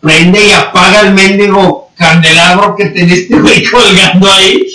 [0.00, 4.66] prende y apaga el mendigo candelabro que tenía este güey colgando ahí.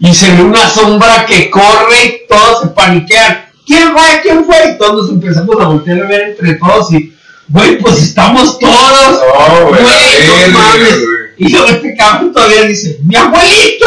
[0.00, 3.44] Y se ve una sombra que corre y todos se paniquean.
[3.64, 4.20] ¿Quién fue?
[4.22, 4.56] ¿Quién fue?
[4.74, 7.14] Y todos nos empezamos a voltear a ver entre todos y,
[7.48, 9.20] güey, pues estamos todos.
[9.20, 9.80] No, güey.
[9.80, 11.11] Güey, no mames.
[11.42, 13.86] Y luego este cabrón todavía dice, ¡mi abuelito!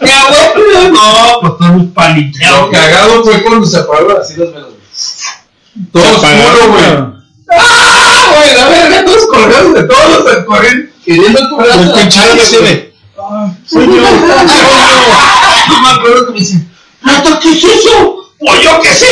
[0.00, 0.92] ¡Mi abuelo!
[0.92, 2.60] No, pues todos nos paniqueados.
[2.60, 4.68] Lo cagado fue cuando se apagaron así las velas.
[5.92, 6.84] Todo oscuro, güey.
[7.50, 8.54] ¡Ah, güey!
[8.56, 12.08] La verga, todos colgados de todos los correr queriendo cobrar El güey.
[12.08, 12.94] de.
[13.66, 13.92] Soy yo.
[15.68, 16.64] No me acuerdo que me dice,
[17.02, 18.21] "Nata, ¿qué es eso?
[18.44, 19.06] Pues yo qué sé,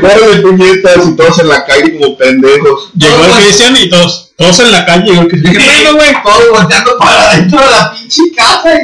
[0.00, 2.90] Pero de puñetas y todos en la calle como pendejos.
[2.96, 5.10] Llegó el Cristian y todos, todos en la calle.
[5.10, 5.54] Llegó el Cristian.
[5.54, 6.22] ¿Qué pedo, güey?
[6.22, 8.78] Todos volteando para adentro de la pinche casa.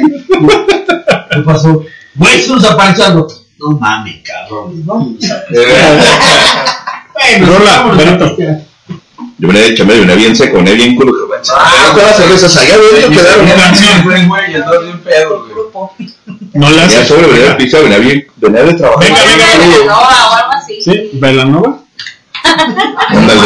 [1.31, 1.83] ¿Qué pasó?
[2.15, 3.27] Güey, se nos apareció.
[3.57, 5.17] No mames, cabrón.
[5.51, 6.03] Eh,
[7.15, 8.65] Bueno, Rola, vamos
[9.43, 9.47] a Benito.
[9.47, 9.47] ver.
[9.47, 11.11] Yo venía de chambear, venía bien seco, venía bien culo.
[11.13, 14.03] que, Ah, todas las cervezas allá adentro quedaron.
[14.03, 16.09] güey, güey, y andaba bien pedo, güey.
[16.53, 17.07] No le Venía haces.
[17.07, 19.03] sobre, venía al piso, venía bien, venía de trabajar.
[19.03, 20.81] Venga, venga, No, o algo así.
[20.81, 21.79] Sí, Velanova.
[22.43, 23.41] Ándale,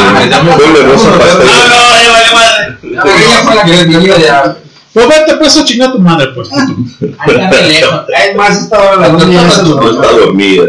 [0.58, 1.48] doble rosa pastel.
[1.48, 3.88] No, no, vale madre.
[4.28, 4.56] La.
[4.94, 6.50] Pues vete, pues a chingar a tu madre, pues.
[7.20, 8.02] Ahí está de lejos.
[8.30, 10.64] Es más, estaba la No, doña no, esa no, No está dormida.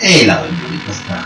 [0.00, 1.24] Eh, la ahorita está.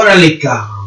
[0.00, 0.78] Órale, cabrón.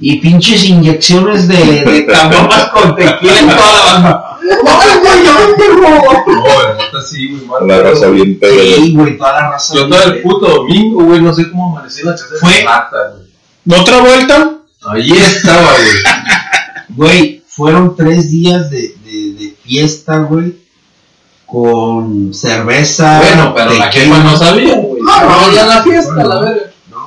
[0.00, 4.38] Y pinches inyecciones de, de caguamas con tequila en toda la banda.
[4.66, 6.24] ¡Ay, güey, ya me enterró!
[6.26, 7.68] No, la neta sí, güey, mal.
[7.68, 8.60] La raza bien pega.
[8.76, 9.74] Sí, güey, toda la raza.
[9.76, 12.64] Yo todo el puto domingo, güey, no sé cómo amanecí en la de Fue-
[13.64, 13.80] güey.
[13.80, 14.50] ¿Otra vuelta?
[14.86, 15.96] Ahí estaba, güey.
[16.88, 20.56] Güey, fueron tres días de, de, de fiesta, güey.
[21.46, 23.20] Con cerveza.
[23.20, 24.16] Bueno, pero la tequila.
[24.16, 25.00] jefa no sabía, güey.
[25.02, 26.40] No, no, ya la fiesta, la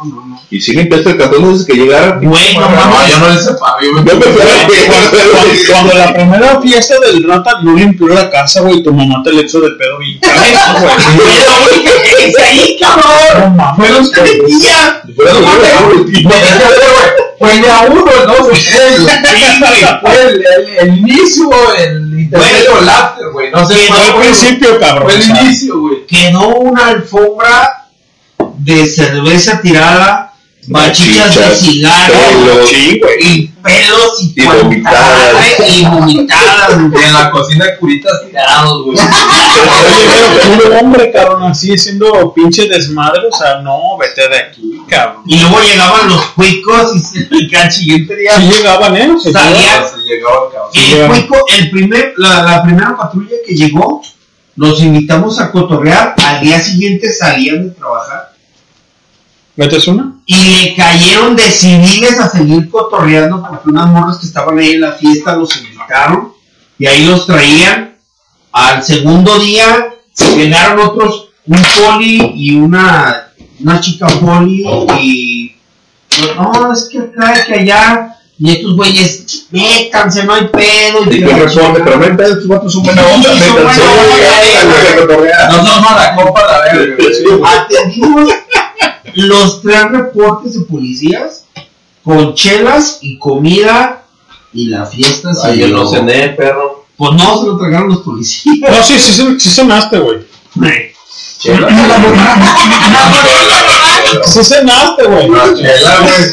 [0.06, 0.22] no.
[0.22, 0.42] verga.
[0.50, 2.20] Y si limpiaste el cartón desde que llegara.
[2.22, 4.46] Güey, no No, yo no le sepa, yo me Yo me fui a
[4.96, 9.34] Cuando, cuando la primera fiesta del rata no limpió la casa, güey, tu mamá te
[9.34, 10.96] le echó de pedo bien cabrón, güey.
[11.18, 13.12] Pero, güey, ¿qué es ahí, cabrón?
[13.40, 14.96] No mames, Fueron tres días.
[17.38, 19.50] Fue el día uno, el dos, el tres.
[20.02, 23.52] Fue el, el, el inicio, el intermedio, el after, güey.
[23.52, 25.04] No sé Fue fue, principio, cabrón.
[25.10, 26.06] Fue el inicio, güey.
[26.06, 27.85] Quedó una alfombra
[28.60, 30.34] de cerveza tirada,
[30.68, 35.70] bachichas de cigarro, pelos, y pelos y, Y vomitadas.
[35.70, 36.72] y vomitadas.
[36.74, 38.98] En la cocina curitas tirados, güey.
[39.86, 40.08] Oye,
[40.44, 45.24] pero puro hombre, cabrón, así haciendo pinche desmadre, o sea, no, vete de aquí, cabrón.
[45.28, 49.10] Y luego llegaban los cuicos y se- y al siguiente día Sí llegaban, ¿eh?
[49.22, 49.90] Se Salía- llegaban.
[49.92, 50.70] Se llegaba el cabrón.
[50.74, 51.22] Sí, el llegaban.
[51.22, 54.02] cuico, el primer, la, la primera patrulla que llegó,
[54.56, 58.32] los invitamos a cotorrear, al día siguiente salían de trabajar.
[59.56, 60.16] ¿Metes una?
[60.26, 64.82] y le cayeron de civiles a seguir cotorreando porque unas morras que estaban ahí en
[64.82, 66.34] la fiesta los invitaron
[66.80, 67.96] y ahí los traían.
[68.52, 69.94] Al segundo día
[70.36, 73.28] llegaron otros, un poli y una,
[73.60, 74.66] una chica poli
[75.00, 75.56] y
[76.36, 81.10] no, es que acá, que allá y estos güeyes, métanse, no hay pedo.
[81.10, 83.82] Y que responde, pero no hay pedo, estos vatos son buena onda, métanse.
[85.50, 86.96] vamos a la copa la verga.
[86.98, 87.42] güey.
[87.46, 88.34] Atendimos
[89.16, 91.46] los tres reportes de policías
[92.04, 94.04] con chelas y comida
[94.54, 96.86] y la fiesta se Ay, yo no cené, perro.
[96.96, 98.70] Pues no, se lo tragaron los policías.
[98.70, 100.20] No, sí, sí, sí, sí cenaste, güey.
[101.40, 101.68] Chela.
[104.24, 105.30] Sí cenaste, güey.
[105.30, 106.24] No, chela, güey.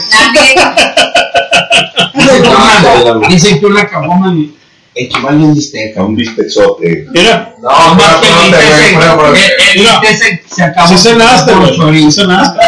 [3.29, 4.33] Dicen que una caguama
[4.95, 5.97] equivale a un bistec.
[5.97, 7.07] A un bisteczote.
[7.13, 10.89] Mira, No, Más que el bistec güey, se- el- bistec acabó.
[10.89, 12.03] sí cenaste, con güey.
[12.03, 12.59] Sí cenaste.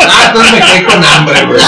[0.00, 1.60] Ah, entonces me quedé con hambre, güey.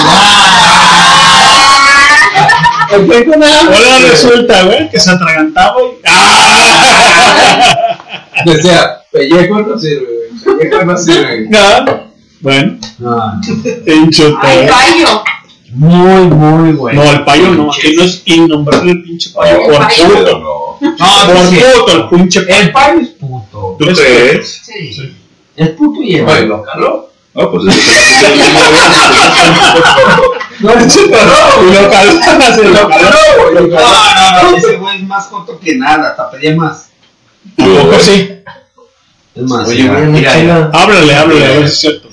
[2.91, 5.99] Ahora resulta, güey, que se atragantaba y...
[6.07, 7.97] ¡Ah!
[8.45, 10.07] Decía, pellejo no sirve,
[10.43, 10.57] güey.
[10.59, 11.49] Pellejo no sirve.
[11.55, 11.85] Ah,
[12.41, 13.39] Bueno, Ah,
[13.85, 15.23] pinche Ay, payo.
[15.71, 15.89] Payo.
[15.89, 17.03] Muy, muy bueno.
[17.03, 19.63] No, el payo no, aquí no es innombrable el pinche payo.
[19.63, 20.03] Por payo.
[20.05, 20.39] puto.
[20.39, 20.77] No.
[20.81, 22.59] No, Por sí, puto, el pinche payo.
[22.59, 23.75] El payo es puto.
[23.79, 24.61] ¿Tú crees?
[24.65, 25.15] Sí.
[25.55, 27.11] Es puto y el ¿lo caló?
[27.33, 27.63] No, pues
[30.59, 33.09] No, es no, lo calzas, se lo caló.
[33.53, 36.89] No, no, no, ese güey es más joto que nada, pedía más.
[37.57, 38.29] ¿A poco sí?
[39.33, 40.69] Es más, Oye, mira.
[40.73, 42.10] Háblale, háblale, a ver si es cierto.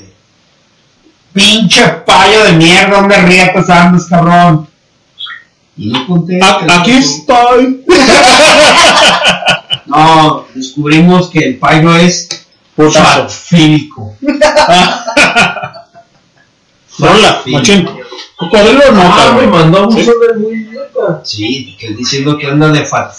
[1.38, 4.68] Pinche payo de mierda, ¿dónde rietas andas, cabrón?
[5.76, 6.40] Y no conté.
[6.42, 7.84] A- Aquí estoy.
[9.86, 12.28] No, descubrimos que el payo es
[13.28, 14.14] fílico.
[17.00, 17.88] Hola, machín.
[18.36, 20.04] Cocodrilo no, Ah, me mandó un Sí.
[20.04, 21.22] sobre muy idiota.
[21.24, 23.12] Sí, que diciendo que anda de fat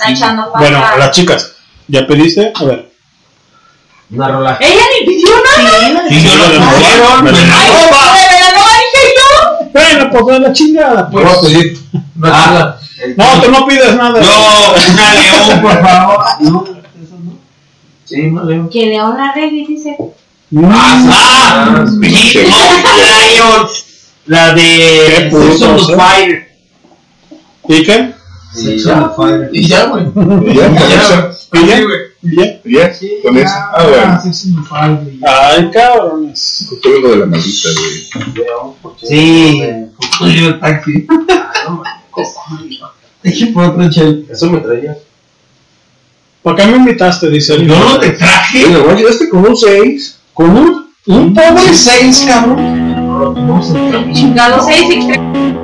[0.57, 1.53] Bueno, a las chicas.
[1.87, 2.51] ¿Ya pediste?
[2.55, 2.88] A ver.
[4.11, 4.57] Una rola.
[4.59, 6.03] Ella ni pidió nada.
[6.09, 9.69] Sí, yo lo Sí, pusieron, me me la- la- Ay, de verdad no dije yo.
[9.71, 11.39] Bueno, pues a la chingada, Voy a pues.
[11.53, 11.79] pedir
[12.17, 12.77] una Ah,
[13.15, 14.19] No, tú no pides nada.
[14.19, 16.25] No, una león, por favor.
[16.41, 17.37] No, eso no.
[18.05, 18.69] Sí, no leo.
[18.69, 19.95] Que León la reggae dice.
[20.57, 22.55] Ah, sí, no,
[23.35, 23.67] Lion.
[24.25, 25.93] La Qué de ¿sí?
[25.95, 26.55] Fire.
[27.67, 28.13] ¿Y qué?
[29.15, 29.49] Fire.
[29.53, 30.05] Y ya, güey.
[30.53, 31.31] Ya, con esa.
[31.53, 31.77] ¿Y ya?
[31.77, 31.99] Sí, güey.
[32.21, 32.61] ¿Y ya?
[32.65, 32.93] Ya,
[33.23, 33.71] con esa.
[33.73, 35.19] Ah, bueno.
[35.27, 36.65] Ay, cabrones.
[36.69, 39.03] Justo lo de la maldita, güey.
[39.03, 39.61] Sí,
[40.41, 41.07] yo el taxi.
[43.23, 44.25] Dije por otro chel.
[44.29, 44.97] Eso me traía.
[46.41, 47.29] ¿Por qué me invitaste?
[47.29, 48.65] Dice el Yo no te traje.
[48.65, 50.19] Oye, nomás llegaste con un 6.
[50.33, 50.89] ¿Con un?
[51.07, 54.13] Un pobre seis, cabrón.
[54.13, 55.58] Chingado seis y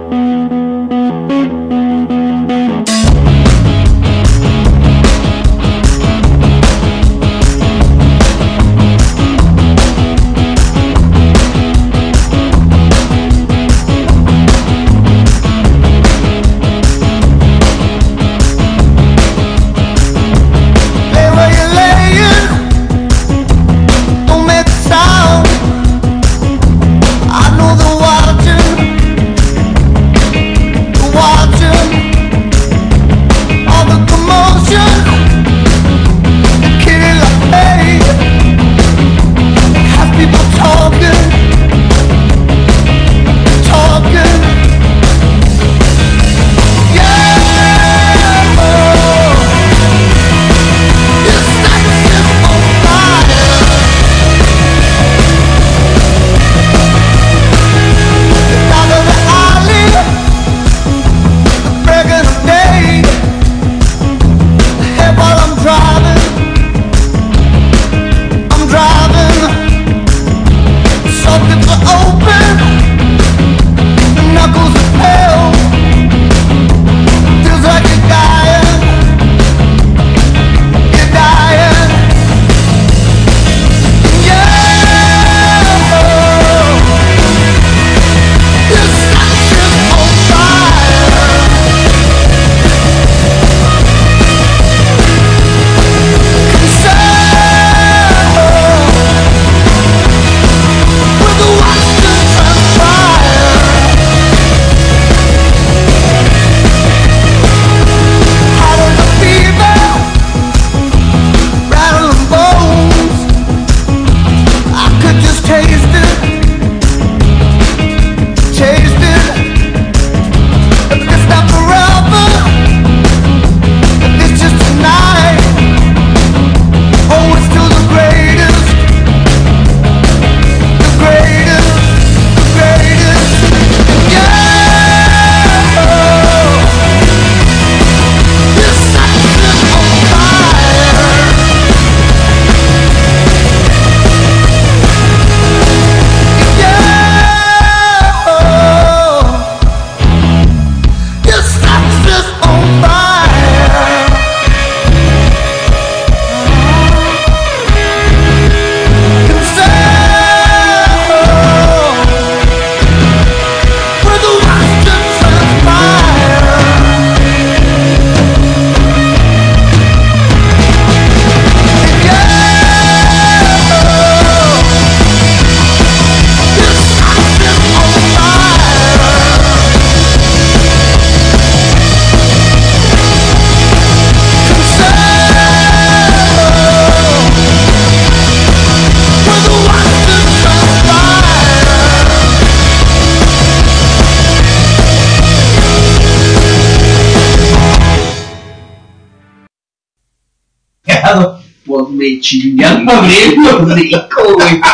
[202.63, 204.61] al Gabriel lo rico, güey.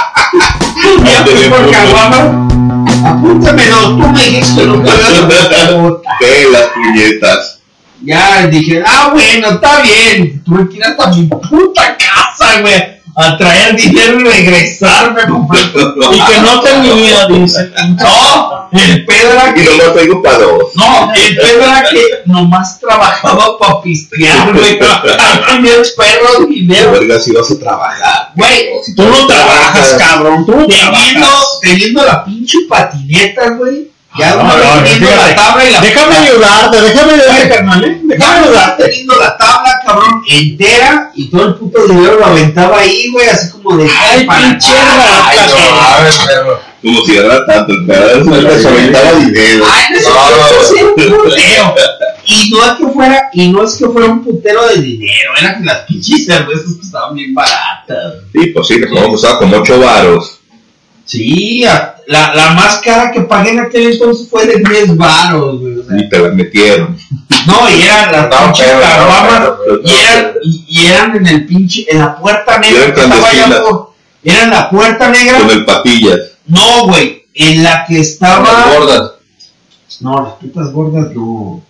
[1.06, 2.48] Ya fui por caguama.
[3.06, 7.60] Apúntame dos, tú me dijiste lo que De las puñetas.
[8.04, 10.44] Ya dije, ah, bueno, está bien.
[10.44, 13.01] Tuve que ir hasta mi puta casa, güey.
[13.22, 15.94] A traer dinero y regresarme completo.
[16.12, 17.72] Y que no tenía, dice.
[18.00, 19.64] No, el pedo era Y que.
[19.66, 20.64] nomás tengo para dos.
[20.76, 24.80] No, el pedo era que nomás trabajaba para pistear, güey.
[24.80, 26.92] No tenía el perro dinero.
[26.92, 28.32] Verga, si vas a trabajar.
[28.36, 30.46] Güey, Tú no trabajas, cabrón.
[30.46, 31.28] Tú teniendo,
[31.62, 33.92] teniendo la pinche patineta, güey.
[34.18, 37.84] Ya No, no, no, la tabla y la Déjame ayudarte, déjame ayudarte, carnal.
[37.86, 38.02] ¿eh?
[38.04, 38.84] Déjame ayudarte.
[38.84, 43.52] teniendo la tabla, cabrón, entera y todo el puto dinero lo aventaba ahí, güey, así
[43.52, 43.90] como de.
[43.90, 44.72] Ay, pinche.
[46.82, 49.66] Como si era tanto, pedazo se aventaba dinero.
[49.72, 51.76] Ay, no es que era un putero.
[52.26, 55.58] Y no es que fuera, y no es que fuera un putero de dinero, era
[55.58, 58.16] que las pinches cervezas estaban bien baratas.
[58.32, 60.40] Sí, pues sí, nos vamos a como ocho varos.
[61.06, 61.66] Sí,
[62.08, 65.71] la, la más cara que pagué en aquel entonces fue de 10 baros, güey.
[65.98, 66.98] Y te la metieron.
[67.48, 69.50] No, y eran las No, pinches caguamas,
[69.84, 73.28] y eran, y, y eran en el pinche, en la puerta negra eran que estaba
[73.28, 73.62] allá
[74.24, 75.40] Era en la puerta negra.
[75.40, 76.20] Con el patillas.
[76.46, 78.44] No, güey, en la que estaba.
[78.44, 79.12] Las gordas.
[80.02, 81.64] No, las putas gordas no.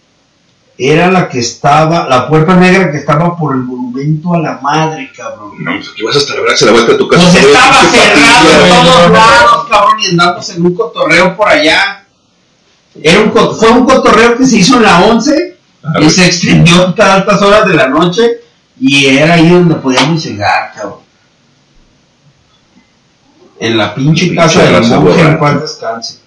[0.78, 5.11] Era la que estaba, la puerta negra que estaba por el monumento a la madre,
[5.15, 5.51] cabrón.
[5.59, 7.30] No, pues aquí vas hasta la darse la vuelta a tu casa.
[7.32, 12.00] Pues estaba cerrado en todos lados, cabrón, y andamos en un cotorreo por allá.
[13.01, 15.57] Era un, fue un cotorreo que se hizo en la 11
[16.01, 18.41] y se extendió hasta altas horas de la noche
[18.79, 20.99] y era ahí donde podíamos llegar, cabrón.
[23.59, 26.17] En la pinche Pinche casa del raza monje en paz descanse.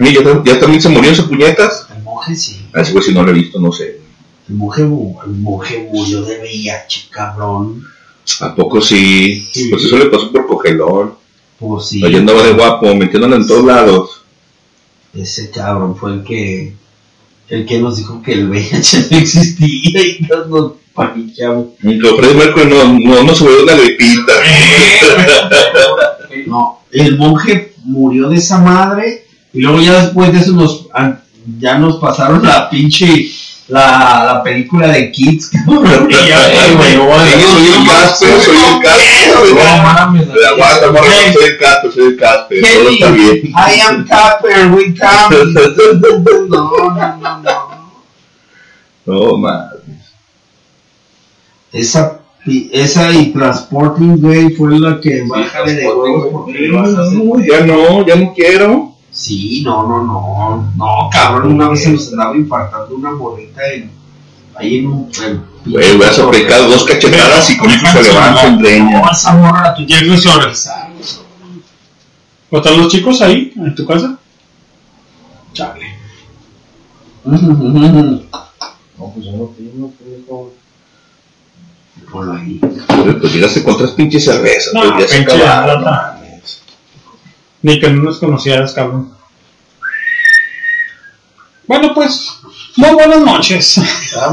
[0.00, 1.86] Y ya, ya también se murió ese puñetas.
[1.96, 2.68] El monje sí.
[2.72, 4.00] A ese güey si no lo he visto, no sé.
[4.48, 7.84] El monje, mu- el monje murió de VIH, cabrón.
[8.40, 9.44] ¿A poco sí?
[9.52, 9.68] Sí.
[9.70, 11.14] Pues eso le pasó por cogelón.
[11.58, 12.04] Pues sí.
[12.04, 14.10] Andaba de guapo, metiéndolo en todos lados.
[15.14, 16.74] Ese cabrón fue el que
[17.48, 21.66] el que nos dijo que el VIH no existía y nos, nos paniqueamos.
[21.80, 24.32] Pero Freddy Mercury no, no, no se volvió una gripita.
[26.46, 31.20] No, el monje murió de esa madre y luego ya después de eso nos an-
[31.58, 33.28] ya nos pasaron la pinche
[33.68, 36.08] la, la película de Kids, cabrón.
[36.10, 39.54] Y ya, Eh, soy el Casper, soy el Casper.
[39.54, 40.26] No mames.
[40.32, 41.32] Pero aguanta, morro, Hey.
[41.34, 42.60] soy el Casper, soy el Casper.
[42.62, 43.36] Todo Kelly, está bien.
[43.48, 45.36] I am Capper, we come.
[46.48, 47.78] No, no, no, no.
[49.06, 49.68] No, man.
[51.72, 56.50] Esa, pi- esa y Transporting, güey, fue la que bájale de huevos
[57.46, 58.94] ya no, ya no quiero.
[59.18, 60.72] Sí, no, no, no.
[60.76, 63.90] No, cabrón, una vez se nos andaba infartando una morrita en,
[64.54, 65.10] ahí en un.
[65.24, 69.02] en Güey, hubieras aplicado dos cachetadas y con eso se levanta el dreña.
[69.02, 69.98] No, morra tuya.
[70.06, 70.52] Ya es hora.
[72.50, 74.16] ¿O están los chicos ahí, en tu casa?
[75.52, 75.98] Chale.
[78.98, 80.52] No, pues yo no tengo, hijo.
[82.10, 82.58] Ponlo ahí.
[83.20, 84.74] Pues llegaste con tres pinches cervezas.
[84.74, 85.36] No, pues pinche.
[87.62, 89.12] Ni que no nos conocieras, cabrón.
[91.66, 92.28] Bueno, pues,
[92.76, 93.80] muy buenas noches.
[94.16, 94.30] Ah,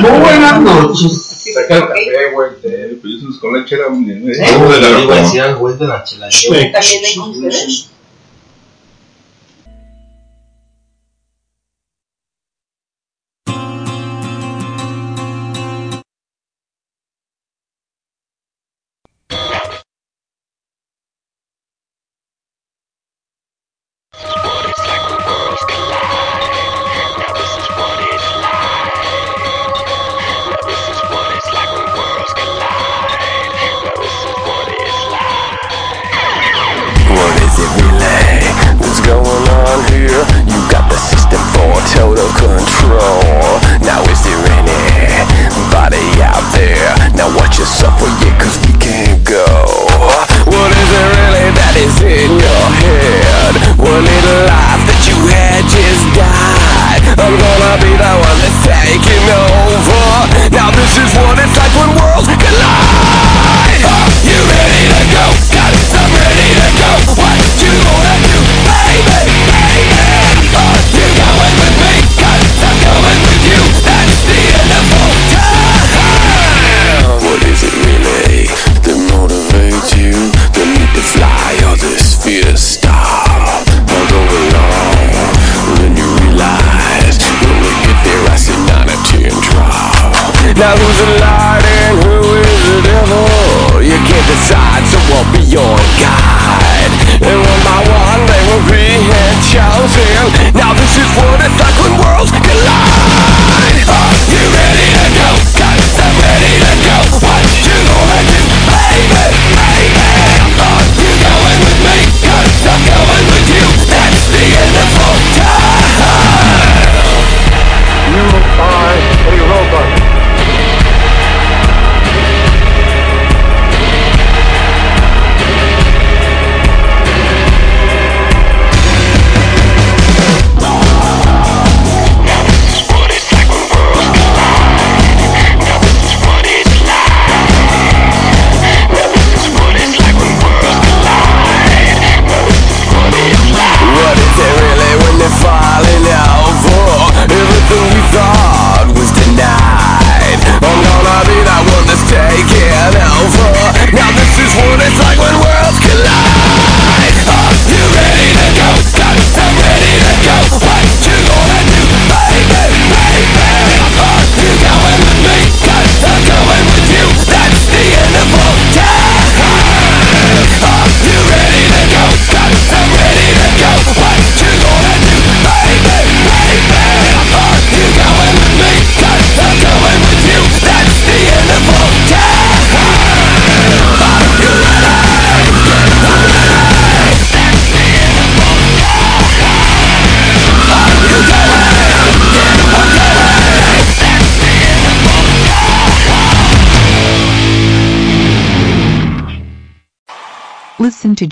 [0.00, 1.24] Muy buenas noches.
[1.54, 2.50] Saca el café, güey.
[2.62, 3.84] te- Pues eso con la chela.
[3.86, 5.22] eh, Eh, la le iba a razón.
[5.24, 6.28] decir al güey de la chela.
[6.30, 6.72] ¿También
[7.04, 7.88] hay con ustedes?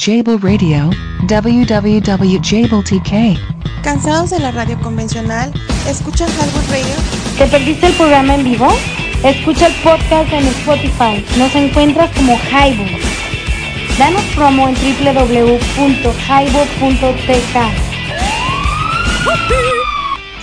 [0.06, 0.90] Jable Radio,
[1.26, 3.10] www.jabletk.
[3.82, 5.52] ¿Cansados de la radio convencional?
[5.88, 6.94] ¿Escuchas Hardwood Radio?
[7.36, 8.68] ¿Te perdiste el programa en vivo?
[9.24, 11.24] Escucha el podcast en Spotify.
[11.36, 13.00] Nos encuentras como Highbook.
[13.98, 17.56] Danos promo en www.highbook.tk.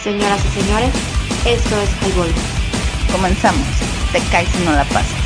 [0.04, 0.92] Señoras y señores,
[1.46, 2.34] esto es Highball.
[3.14, 3.66] Comenzamos.
[4.12, 5.23] Te caes y no la pasas.